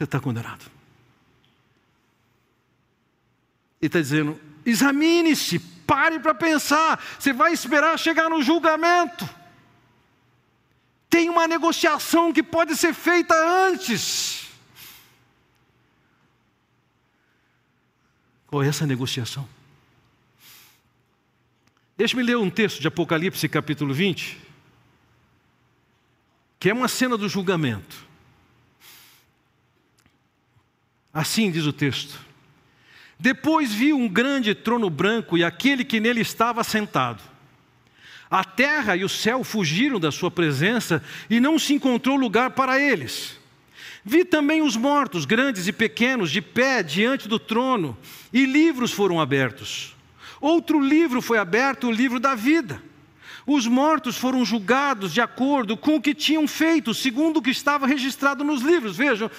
você 0.00 0.04
está 0.04 0.18
condenado. 0.18 0.64
Ele 3.82 3.88
está 3.88 4.00
dizendo: 4.00 4.40
examine-se, 4.64 5.58
pare 5.58 6.18
para 6.18 6.34
pensar. 6.34 6.98
Você 7.18 7.34
vai 7.34 7.52
esperar 7.52 7.98
chegar 7.98 8.30
no 8.30 8.42
julgamento. 8.42 9.28
Tem 11.10 11.28
uma 11.28 11.46
negociação 11.46 12.32
que 12.32 12.42
pode 12.42 12.76
ser 12.76 12.94
feita 12.94 13.34
antes. 13.34 14.48
Qual 18.46 18.62
é 18.62 18.68
essa 18.68 18.86
negociação? 18.86 19.46
Deixe-me 21.98 22.22
ler 22.22 22.38
um 22.38 22.48
texto 22.48 22.80
de 22.80 22.88
Apocalipse, 22.88 23.46
capítulo 23.50 23.92
20, 23.92 24.40
que 26.58 26.70
é 26.70 26.72
uma 26.72 26.88
cena 26.88 27.18
do 27.18 27.28
julgamento. 27.28 28.09
Assim 31.12 31.50
diz 31.50 31.66
o 31.66 31.72
texto: 31.72 32.18
depois 33.20 33.70
vi 33.70 33.92
um 33.92 34.08
grande 34.08 34.54
trono 34.54 34.88
branco 34.88 35.36
e 35.36 35.44
aquele 35.44 35.84
que 35.84 36.00
nele 36.00 36.22
estava 36.22 36.64
sentado. 36.64 37.22
A 38.30 38.42
terra 38.42 38.96
e 38.96 39.04
o 39.04 39.08
céu 39.10 39.44
fugiram 39.44 40.00
da 40.00 40.10
sua 40.10 40.30
presença 40.30 41.02
e 41.28 41.38
não 41.38 41.58
se 41.58 41.74
encontrou 41.74 42.16
lugar 42.16 42.52
para 42.52 42.80
eles. 42.80 43.38
Vi 44.02 44.24
também 44.24 44.62
os 44.62 44.74
mortos, 44.74 45.26
grandes 45.26 45.66
e 45.66 45.72
pequenos, 45.72 46.30
de 46.30 46.40
pé 46.40 46.82
diante 46.82 47.28
do 47.28 47.38
trono, 47.38 47.98
e 48.32 48.46
livros 48.46 48.90
foram 48.90 49.20
abertos. 49.20 49.94
Outro 50.40 50.80
livro 50.80 51.20
foi 51.20 51.36
aberto, 51.36 51.88
o 51.88 51.92
livro 51.92 52.18
da 52.18 52.34
vida. 52.34 52.82
Os 53.46 53.66
mortos 53.66 54.16
foram 54.16 54.44
julgados 54.44 55.12
de 55.12 55.20
acordo 55.20 55.76
com 55.76 55.96
o 55.96 56.00
que 56.00 56.14
tinham 56.14 56.48
feito, 56.48 56.94
segundo 56.94 57.38
o 57.38 57.42
que 57.42 57.50
estava 57.50 57.86
registrado 57.86 58.44
nos 58.44 58.62
livros. 58.62 58.96
Vejam, 58.96 59.30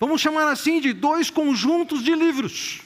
vamos 0.00 0.20
chamar 0.20 0.48
assim 0.48 0.80
de 0.80 0.92
dois 0.92 1.30
conjuntos 1.30 2.02
de 2.02 2.14
livros. 2.14 2.80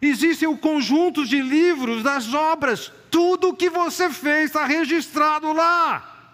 Existem 0.00 0.48
o 0.48 0.56
conjunto 0.56 1.26
de 1.26 1.40
livros 1.40 2.02
das 2.02 2.32
obras, 2.32 2.90
tudo 3.10 3.50
o 3.50 3.54
que 3.54 3.68
você 3.68 4.10
fez 4.10 4.46
está 4.46 4.64
registrado 4.64 5.52
lá. 5.52 6.32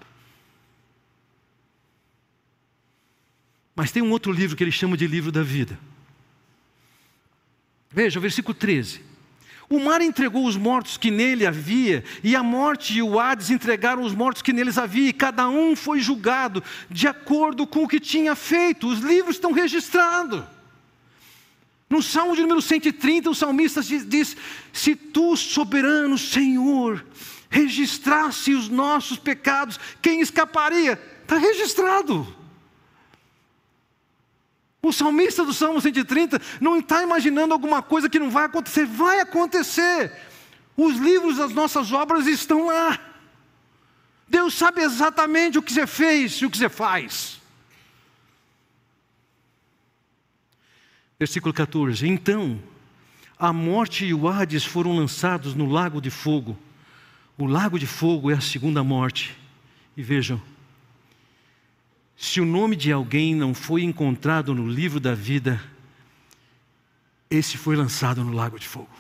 Mas 3.75 3.91
tem 3.91 4.03
um 4.03 4.11
outro 4.11 4.31
livro 4.31 4.57
que 4.57 4.63
ele 4.63 4.71
chama 4.71 4.97
de 4.97 5.07
livro 5.07 5.33
da 5.33 5.43
vida. 5.43 5.79
Veja, 7.91 8.21
versículo 8.21 8.55
13. 8.55 9.14
O 9.75 9.81
mar 9.81 10.01
entregou 10.01 10.47
os 10.47 10.57
mortos 10.57 10.97
que 10.97 11.11
nele 11.11 11.45
havia, 11.45 12.05
e 12.23 12.37
a 12.37 12.45
morte 12.45 12.95
e 12.95 13.03
o 13.03 13.19
Hades 13.19 13.51
entregaram 13.51 14.05
os 14.05 14.15
mortos 14.15 14.41
que 14.41 14.53
neles 14.53 14.79
havia, 14.79 15.09
e 15.09 15.13
cada 15.13 15.49
um 15.49 15.75
foi 15.75 15.99
julgado 15.99 16.63
de 16.89 17.09
acordo 17.09 17.67
com 17.67 17.83
o 17.83 17.89
que 17.89 17.99
tinha 17.99 18.37
feito. 18.37 18.87
Os 18.87 19.01
livros 19.01 19.35
estão 19.35 19.51
registrados. 19.51 20.45
No 21.91 22.01
Salmo 22.01 22.37
de 22.37 22.43
número 22.43 22.63
130, 22.63 23.29
o 23.29 23.35
salmista 23.35 23.83
diz: 23.83 24.37
Se 24.73 24.95
tu, 24.95 25.37
soberano 25.37 26.17
Senhor, 26.17 27.05
registrasse 27.51 28.55
os 28.55 28.69
nossos 28.69 29.19
pecados, 29.19 29.81
quem 30.01 30.21
escaparia? 30.21 30.93
Está 31.23 31.37
registrado. 31.37 32.44
O 34.85 34.93
salmista 34.93 35.47
do 35.47 35.55
Salmo 35.55 35.81
130 35.81 36.39
não 36.61 36.79
está 36.79 37.03
imaginando 37.03 37.55
alguma 37.55 37.83
coisa 37.83 38.07
que 38.07 38.19
não 38.19 38.31
vai 38.31 38.45
acontecer, 38.45 38.85
vai 38.85 39.19
acontecer. 39.19 40.13
Os 40.77 40.97
livros 40.97 41.39
das 41.39 41.53
nossas 41.53 41.91
obras 41.91 42.27
estão 42.27 42.67
lá. 42.67 43.01
Deus 44.29 44.53
sabe 44.53 44.83
exatamente 44.83 45.57
o 45.57 45.63
que 45.63 45.73
você 45.73 45.87
fez 45.87 46.33
e 46.35 46.45
o 46.45 46.51
que 46.51 46.59
você 46.59 46.69
faz. 46.69 47.41
Versículo 51.19 51.55
14: 51.55 52.07
Então 52.07 52.61
a 53.39 53.55
morte 53.55 54.05
e 54.05 54.13
o 54.13 54.29
Hades 54.29 54.67
foram 54.67 54.95
lançados 54.95 55.55
no 55.55 55.65
lago 55.65 55.99
de 55.99 56.11
fogo. 56.11 56.59
O 57.39 57.47
lago 57.47 57.79
de 57.79 57.87
fogo 57.87 58.31
é 58.31 58.35
a 58.35 58.41
segunda 58.43 58.85
morte. 58.85 59.35
E 59.97 60.03
vejam, 60.03 60.43
se 62.17 62.41
o 62.41 62.45
nome 62.45 62.77
de 62.77 62.93
alguém 62.93 63.35
não 63.35 63.53
foi 63.53 63.83
encontrado 63.83 64.55
no 64.55 64.67
livro 64.67 65.01
da 65.01 65.15
vida, 65.15 65.63
esse 67.31 67.57
foi 67.57 67.77
lançado 67.77 68.23
no 68.23 68.33
lago 68.33 68.59
de 68.59 68.67
fogo. 68.67 68.91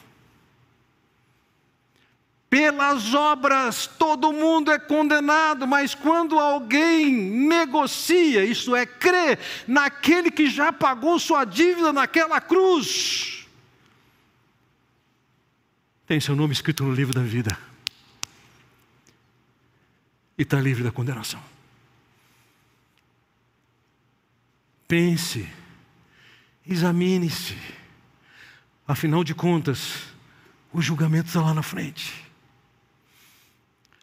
Pelas 2.50 3.14
obras 3.14 3.86
todo 3.86 4.32
mundo 4.32 4.70
é 4.70 4.78
condenado, 4.78 5.66
mas 5.66 5.94
quando 5.94 6.38
alguém 6.38 7.12
negocia, 7.12 8.44
isso 8.44 8.76
é, 8.76 8.86
crê 8.86 9.38
naquele 9.66 10.30
que 10.30 10.48
já 10.48 10.72
pagou 10.72 11.18
sua 11.18 11.44
dívida 11.44 11.92
naquela 11.92 12.40
cruz, 12.40 13.44
tem 16.06 16.20
seu 16.20 16.36
nome 16.36 16.52
escrito 16.52 16.84
no 16.84 16.92
livro 16.92 17.14
da 17.14 17.22
vida 17.22 17.58
e 20.36 20.42
está 20.42 20.60
livre 20.60 20.84
da 20.84 20.92
condenação. 20.92 21.53
Pense, 24.86 25.48
examine-se, 26.66 27.56
afinal 28.86 29.24
de 29.24 29.34
contas, 29.34 30.02
o 30.72 30.82
julgamento 30.82 31.28
está 31.28 31.40
lá 31.40 31.54
na 31.54 31.62
frente. 31.62 32.24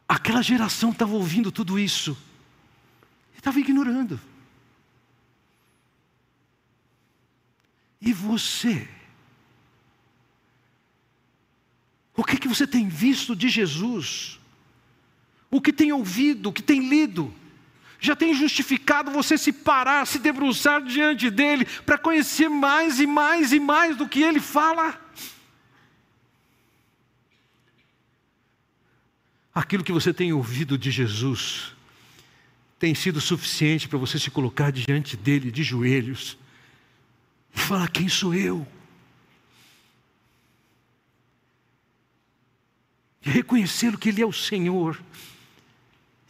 Aquela 0.07 0.41
geração 0.41 0.91
estava 0.91 1.13
ouvindo 1.13 1.51
tudo 1.51 1.79
isso 1.79 2.17
e 3.33 3.37
estava 3.37 3.59
ignorando. 3.59 4.19
E 8.01 8.11
você? 8.11 8.89
O 12.15 12.23
que, 12.23 12.37
que 12.37 12.47
você 12.47 12.65
tem 12.65 12.89
visto 12.89 13.35
de 13.35 13.47
Jesus? 13.47 14.39
O 15.49 15.61
que 15.61 15.71
tem 15.71 15.91
ouvido, 15.91 16.49
o 16.49 16.53
que 16.53 16.63
tem 16.63 16.89
lido? 16.89 17.33
Já 18.01 18.15
tem 18.15 18.33
justificado 18.33 19.11
você 19.11 19.37
se 19.37 19.53
parar, 19.53 20.07
se 20.07 20.17
debruçar 20.17 20.81
diante 20.81 21.29
dele, 21.29 21.65
para 21.85 21.99
conhecer 21.99 22.49
mais 22.49 22.99
e 22.99 23.05
mais 23.05 23.53
e 23.53 23.59
mais 23.59 23.95
do 23.95 24.09
que 24.09 24.23
ele 24.23 24.39
fala. 24.39 24.99
Aquilo 29.53 29.83
que 29.83 29.91
você 29.91 30.11
tem 30.11 30.33
ouvido 30.33 30.79
de 30.79 30.89
Jesus 30.89 31.73
tem 32.79 32.95
sido 32.95 33.21
suficiente 33.21 33.87
para 33.87 33.99
você 33.99 34.17
se 34.17 34.31
colocar 34.31 34.71
diante 34.71 35.15
dele 35.15 35.51
de 35.51 35.61
joelhos 35.61 36.39
e 37.53 37.59
falar: 37.59 37.87
Quem 37.91 38.09
sou 38.09 38.33
eu? 38.33 38.65
E 43.23 43.29
reconhecê-lo 43.29 43.99
que 43.99 44.09
Ele 44.09 44.23
é 44.23 44.25
o 44.25 44.33
Senhor 44.33 44.99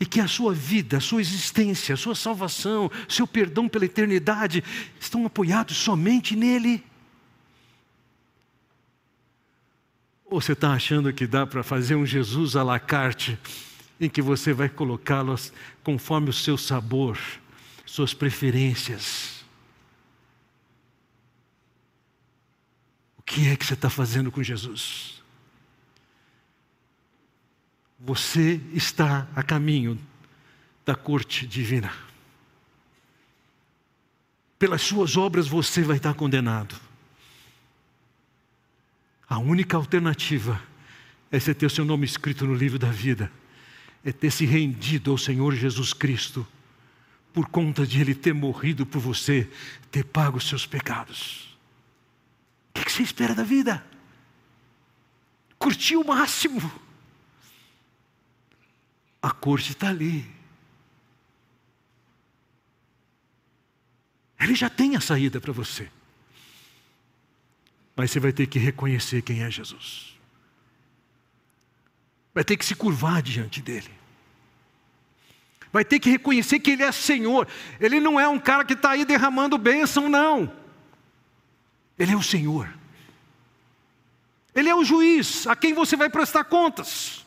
e 0.02 0.06
que 0.06 0.20
a 0.20 0.28
sua 0.28 0.52
vida, 0.52 0.98
a 0.98 1.00
sua 1.00 1.22
existência, 1.22 1.94
a 1.94 1.98
sua 1.98 2.16
salvação, 2.16 2.90
seu 3.08 3.28
perdão 3.28 3.70
pela 3.70 3.86
eternidade 3.86 4.64
estão 5.00 5.28
apoiados 5.28 5.78
somente 5.78 6.36
nele. 6.36 6.84
Ou 10.26 10.42
você 10.42 10.54
está 10.54 10.72
achando 10.72 11.14
que 11.14 11.28
dá 11.28 11.46
para 11.46 11.62
fazer 11.62 11.94
um 11.94 12.04
Jesus 12.04 12.56
à 12.56 12.64
la 12.64 12.80
carte, 12.80 13.38
em 14.00 14.10
que 14.10 14.24
você 14.24 14.54
vai 14.54 14.70
colocá-los 14.70 15.54
conforme 15.84 16.32
o 16.32 16.34
seu 16.34 16.58
sabor, 16.58 17.20
suas 17.86 18.12
preferências? 18.12 19.46
O 23.20 23.22
que 23.22 23.50
é 23.50 23.56
que 23.56 23.64
você 23.64 23.76
está 23.76 23.90
fazendo 23.90 24.32
com 24.32 24.42
Jesus? 24.42 25.21
Você 28.04 28.60
está 28.74 29.28
a 29.36 29.44
caminho 29.44 30.00
da 30.84 30.96
corte 30.96 31.46
divina. 31.46 31.94
Pelas 34.58 34.82
suas 34.82 35.16
obras 35.18 35.48
você 35.48 35.84
vai 35.84 35.98
estar 35.98 36.16
condenado. 36.16 36.76
A 39.30 39.38
única 39.38 39.78
alternativa 39.78 40.62
é 41.32 41.40
você 41.40 41.54
ter 41.54 41.68
o 41.68 41.70
seu 41.70 41.86
nome 41.86 42.06
escrito 42.06 42.46
no 42.46 42.56
livro 42.56 42.80
da 42.80 42.90
vida, 42.90 43.32
é 44.04 44.12
ter 44.12 44.32
se 44.32 44.46
rendido 44.46 45.12
ao 45.12 45.18
Senhor 45.18 45.54
Jesus 45.54 45.94
Cristo, 45.94 46.46
por 47.32 47.48
conta 47.48 47.86
de 47.86 48.02
Ele 48.02 48.16
ter 48.16 48.34
morrido 48.34 48.86
por 48.86 49.00
você, 49.00 49.50
ter 49.92 50.04
pago 50.04 50.38
os 50.38 50.50
seus 50.50 50.66
pecados. 50.66 51.56
O 52.76 52.84
que 52.84 52.92
você 52.92 53.04
espera 53.04 53.36
da 53.36 53.44
vida? 53.44 53.86
Curtir 55.58 55.98
o 55.98 56.06
máximo 56.06 56.72
a 59.22 59.32
corte 59.32 59.72
está 59.72 59.90
ali. 59.90 60.30
Ele 64.40 64.56
já 64.56 64.70
tem 64.70 64.96
a 64.96 65.02
saída 65.02 65.40
para 65.40 65.54
você. 65.54 65.90
Mas 67.96 68.10
você 68.10 68.20
vai 68.20 68.32
ter 68.32 68.48
que 68.48 68.58
reconhecer 68.58 69.22
quem 69.22 69.44
é 69.44 69.52
Jesus. 69.52 70.18
Vai 72.34 72.44
ter 72.44 72.58
que 72.58 72.66
se 72.66 72.74
curvar 72.74 73.22
diante 73.22 73.62
dele. 73.62 73.92
Vai 75.72 75.86
ter 75.86 76.00
que 76.00 76.10
reconhecer 76.10 76.60
que 76.60 76.72
ele 76.72 76.84
é 76.84 76.92
Senhor. 76.92 77.48
Ele 77.80 78.00
não 78.00 78.20
é 78.20 78.28
um 78.28 78.40
cara 78.40 78.66
que 78.66 78.74
está 78.74 78.92
aí 78.92 79.06
derramando 79.06 79.58
bênção, 79.58 80.10
não. 80.10 80.52
Ele 82.00 82.12
é 82.12 82.16
o 82.16 82.24
Senhor. 82.24 82.74
Ele 84.56 84.68
é 84.68 84.76
o 84.76 84.84
juiz 84.84 85.46
a 85.46 85.56
quem 85.56 85.74
você 85.74 85.96
vai 85.96 86.10
prestar 86.10 86.44
contas. 86.46 87.26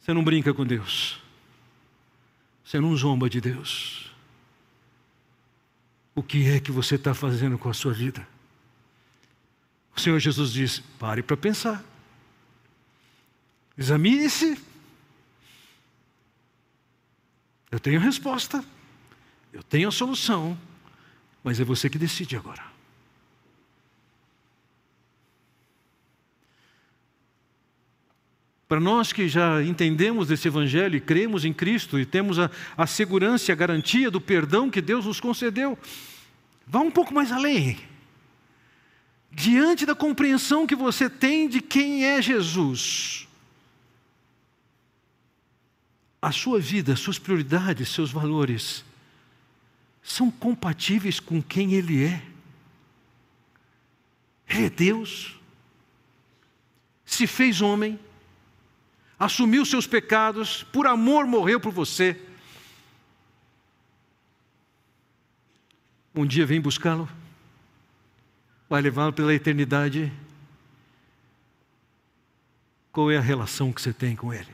Você 0.00 0.14
não 0.14 0.24
brinca 0.24 0.52
com 0.54 0.66
Deus. 0.66 1.20
Você 2.64 2.80
não 2.80 2.96
zomba 2.96 3.28
de 3.28 3.40
Deus. 3.40 4.10
O 6.14 6.22
que 6.22 6.48
é 6.48 6.60
que 6.60 6.72
você 6.72 6.94
está 6.94 7.14
fazendo 7.14 7.58
com 7.58 7.68
a 7.68 7.74
sua 7.74 7.92
vida? 7.92 8.26
O 9.96 10.00
Senhor 10.00 10.18
Jesus 10.18 10.52
diz: 10.52 10.80
pare 10.98 11.22
para 11.22 11.36
pensar. 11.36 11.84
Examine-se. 13.76 14.60
Eu 17.70 17.78
tenho 17.78 17.98
a 17.98 18.02
resposta. 18.02 18.64
Eu 19.52 19.62
tenho 19.62 19.88
a 19.88 19.92
solução. 19.92 20.58
Mas 21.42 21.60
é 21.60 21.64
você 21.64 21.88
que 21.88 21.98
decide 21.98 22.36
agora. 22.36 22.69
Para 28.70 28.78
nós 28.78 29.12
que 29.12 29.28
já 29.28 29.60
entendemos 29.64 30.28
desse 30.28 30.46
Evangelho 30.46 30.94
e 30.94 31.00
cremos 31.00 31.44
em 31.44 31.52
Cristo 31.52 31.98
e 31.98 32.06
temos 32.06 32.38
a, 32.38 32.48
a 32.76 32.86
segurança 32.86 33.50
e 33.50 33.52
a 33.52 33.56
garantia 33.56 34.12
do 34.12 34.20
perdão 34.20 34.70
que 34.70 34.80
Deus 34.80 35.06
nos 35.06 35.18
concedeu, 35.18 35.76
vá 36.68 36.78
um 36.78 36.90
pouco 36.92 37.12
mais 37.12 37.32
além. 37.32 37.80
Diante 39.32 39.84
da 39.84 39.92
compreensão 39.92 40.68
que 40.68 40.76
você 40.76 41.10
tem 41.10 41.48
de 41.48 41.60
quem 41.60 42.04
é 42.04 42.22
Jesus, 42.22 43.26
a 46.22 46.30
sua 46.30 46.60
vida, 46.60 46.94
suas 46.94 47.18
prioridades, 47.18 47.88
seus 47.88 48.12
valores, 48.12 48.84
são 50.00 50.30
compatíveis 50.30 51.18
com 51.18 51.42
quem 51.42 51.74
Ele 51.74 52.04
é. 52.04 52.22
Ele 54.48 54.66
é 54.66 54.70
Deus, 54.70 55.36
se 57.04 57.26
fez 57.26 57.60
homem, 57.60 57.98
assumiu 59.20 59.66
seus 59.66 59.86
pecados, 59.86 60.62
por 60.62 60.86
amor 60.86 61.26
morreu 61.26 61.60
por 61.60 61.70
você. 61.70 62.18
Um 66.14 66.24
dia 66.24 66.46
vem 66.46 66.58
buscá-lo, 66.58 67.06
vai 68.66 68.80
levá-lo 68.80 69.12
pela 69.12 69.34
eternidade. 69.34 70.10
Qual 72.90 73.10
é 73.10 73.18
a 73.18 73.20
relação 73.20 73.70
que 73.70 73.82
você 73.82 73.92
tem 73.92 74.16
com 74.16 74.32
Ele? 74.32 74.48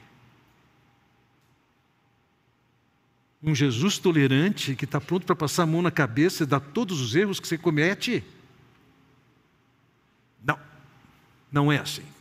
Um 3.41 3.55
Jesus 3.55 3.99
tolerante 3.99 4.75
que 4.75 4.85
está 4.85 5.01
pronto 5.01 5.25
para 5.25 5.37
passar 5.37 5.63
a 5.63 5.67
mão 5.67 5.81
na 5.81 5.93
cabeça 5.93 6.43
e 6.43 6.47
dar 6.47 6.59
todos 6.59 7.01
os 7.01 7.15
erros 7.15 7.39
que 7.39 7.47
você 7.47 7.57
comete? 7.57 8.25
Não, 10.43 10.59
não 11.53 11.71
é 11.71 11.79
assim. 11.79 12.16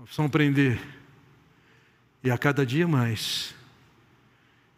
Nós 0.00 0.18
aprender, 0.18 0.80
e 2.24 2.30
a 2.30 2.38
cada 2.38 2.64
dia 2.64 2.88
mais, 2.88 3.54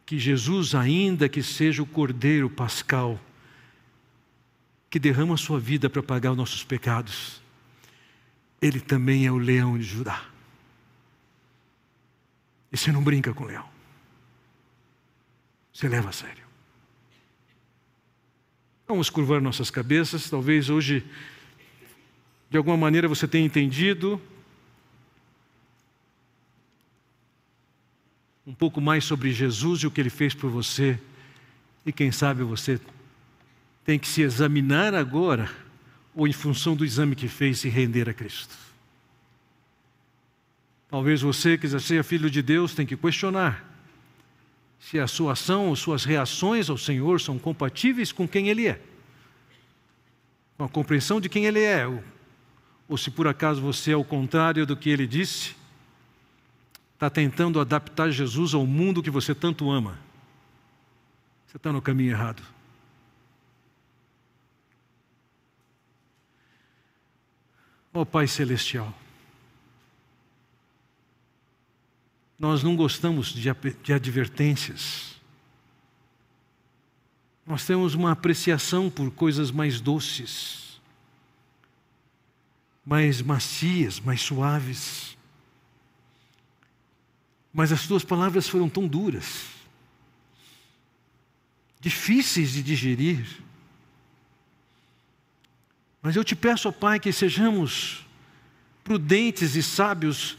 que 0.04 0.18
Jesus, 0.18 0.74
ainda 0.74 1.28
que 1.28 1.44
seja 1.44 1.80
o 1.80 1.86
Cordeiro 1.86 2.50
Pascal, 2.50 3.20
que 4.90 4.98
derrama 4.98 5.34
a 5.34 5.38
sua 5.38 5.60
vida 5.60 5.88
para 5.88 6.02
pagar 6.02 6.32
os 6.32 6.36
nossos 6.36 6.64
pecados, 6.64 7.40
ele 8.60 8.80
também 8.80 9.24
é 9.24 9.30
o 9.30 9.38
leão 9.38 9.78
de 9.78 9.84
Judá. 9.84 10.24
E 12.72 12.76
você 12.76 12.90
não 12.90 13.02
brinca 13.02 13.32
com 13.32 13.44
o 13.44 13.46
leão. 13.46 13.68
Você 15.72 15.88
leva 15.88 16.08
a 16.08 16.12
sério. 16.12 16.44
Vamos 18.88 19.08
curvar 19.08 19.40
nossas 19.40 19.70
cabeças. 19.70 20.28
Talvez 20.28 20.68
hoje, 20.68 21.06
de 22.50 22.56
alguma 22.56 22.76
maneira, 22.76 23.06
você 23.06 23.28
tenha 23.28 23.46
entendido 23.46 24.20
um 28.46 28.54
pouco 28.54 28.80
mais 28.80 29.04
sobre 29.04 29.32
Jesus 29.32 29.80
e 29.80 29.86
o 29.86 29.90
que 29.90 30.00
ele 30.00 30.10
fez 30.10 30.34
por 30.34 30.50
você. 30.50 30.98
E 31.86 31.92
quem 31.92 32.10
sabe 32.10 32.42
você 32.42 32.80
tem 33.84 33.98
que 33.98 34.06
se 34.06 34.22
examinar 34.22 34.94
agora, 34.94 35.50
ou 36.14 36.26
em 36.26 36.32
função 36.32 36.76
do 36.76 36.84
exame 36.84 37.16
que 37.16 37.28
fez, 37.28 37.60
se 37.60 37.68
render 37.68 38.08
a 38.08 38.14
Cristo. 38.14 38.56
Talvez 40.88 41.22
você 41.22 41.56
que 41.56 41.66
seja 41.80 42.02
filho 42.02 42.30
de 42.30 42.42
Deus 42.42 42.74
tem 42.74 42.86
que 42.86 42.96
questionar 42.96 43.68
se 44.78 44.98
a 44.98 45.06
sua 45.06 45.32
ação 45.32 45.68
ou 45.68 45.76
suas 45.76 46.04
reações 46.04 46.68
ao 46.68 46.76
Senhor 46.76 47.20
são 47.20 47.38
compatíveis 47.38 48.12
com 48.12 48.26
quem 48.26 48.48
Ele 48.48 48.66
é, 48.66 48.80
com 50.58 50.64
a 50.64 50.68
compreensão 50.68 51.20
de 51.20 51.28
quem 51.28 51.46
Ele 51.46 51.60
é, 51.60 51.86
ou, 51.86 52.02
ou 52.88 52.98
se 52.98 53.10
por 53.10 53.26
acaso 53.26 53.60
você 53.60 53.92
é 53.92 53.96
o 53.96 54.04
contrário 54.04 54.66
do 54.66 54.76
que 54.76 54.90
Ele 54.90 55.06
disse 55.06 55.54
está 57.02 57.10
tentando 57.10 57.58
adaptar 57.58 58.12
Jesus 58.12 58.54
ao 58.54 58.64
mundo 58.64 59.02
que 59.02 59.10
você 59.10 59.34
tanto 59.34 59.68
ama, 59.68 59.98
você 61.44 61.56
está 61.56 61.72
no 61.72 61.82
caminho 61.82 62.12
errado. 62.12 62.40
Ó 67.92 68.02
oh, 68.02 68.06
Pai 68.06 68.28
Celestial, 68.28 68.94
nós 72.38 72.62
não 72.62 72.76
gostamos 72.76 73.32
de, 73.32 73.52
de 73.82 73.92
advertências, 73.92 75.20
nós 77.44 77.66
temos 77.66 77.94
uma 77.94 78.12
apreciação 78.12 78.88
por 78.88 79.10
coisas 79.10 79.50
mais 79.50 79.80
doces. 79.80 80.80
mais 82.86 83.20
macias, 83.20 83.98
mais 83.98 84.20
suaves. 84.20 85.16
Mas 87.52 87.70
as 87.70 87.86
tuas 87.86 88.04
palavras 88.04 88.48
foram 88.48 88.68
tão 88.68 88.86
duras, 88.86 89.46
difíceis 91.80 92.52
de 92.52 92.62
digerir. 92.62 93.26
Mas 96.00 96.16
eu 96.16 96.24
te 96.24 96.34
peço, 96.34 96.68
ó 96.68 96.72
Pai, 96.72 96.98
que 96.98 97.12
sejamos 97.12 98.06
prudentes 98.82 99.54
e 99.54 99.62
sábios, 99.62 100.36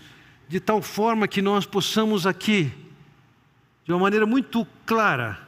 de 0.47 0.59
tal 0.59 0.81
forma 0.81 1.27
que 1.27 1.41
nós 1.41 1.65
possamos 1.65 2.27
aqui, 2.27 2.71
de 3.85 3.91
uma 3.91 3.99
maneira 3.99 4.25
muito 4.25 4.65
clara, 4.85 5.39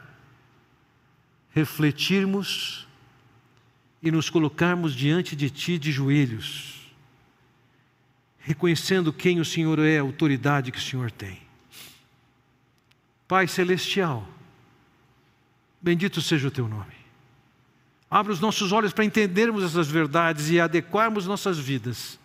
refletirmos 1.50 2.86
e 4.02 4.10
nos 4.10 4.30
colocarmos 4.30 4.94
diante 4.94 5.34
de 5.34 5.50
Ti 5.50 5.78
de 5.78 5.90
joelhos, 5.90 6.94
reconhecendo 8.38 9.12
quem 9.12 9.40
o 9.40 9.44
Senhor 9.44 9.78
é, 9.78 9.98
a 9.98 10.02
autoridade 10.02 10.70
que 10.70 10.78
o 10.78 10.82
Senhor 10.82 11.10
tem. 11.10 11.45
Pai 13.28 13.48
Celestial, 13.48 14.26
bendito 15.80 16.20
seja 16.20 16.48
o 16.48 16.50
Teu 16.50 16.68
nome. 16.68 16.94
Abra 18.10 18.32
os 18.32 18.40
nossos 18.40 18.70
olhos 18.70 18.92
para 18.92 19.04
entendermos 19.04 19.64
essas 19.64 19.88
verdades 19.88 20.48
e 20.50 20.60
adequarmos 20.60 21.26
nossas 21.26 21.58
vidas 21.58 22.18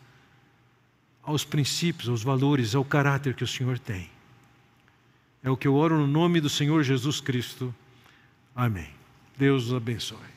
aos 1.24 1.43
princípios, 1.43 2.10
aos 2.10 2.24
valores, 2.24 2.76
ao 2.76 2.86
caráter 2.86 3.34
que 3.34 3.43
o 3.43 3.47
Senhor 3.47 3.80
tem. 3.80 4.10
É 5.43 5.49
o 5.49 5.58
que 5.58 5.68
eu 5.68 5.76
oro 5.76 5.97
no 5.97 6.08
nome 6.08 6.39
do 6.39 6.49
Senhor 6.49 6.84
Jesus 6.84 7.20
Cristo. 7.20 7.74
Amém. 8.56 8.89
Deus 9.38 9.68
os 9.68 9.74
abençoe. 9.74 10.31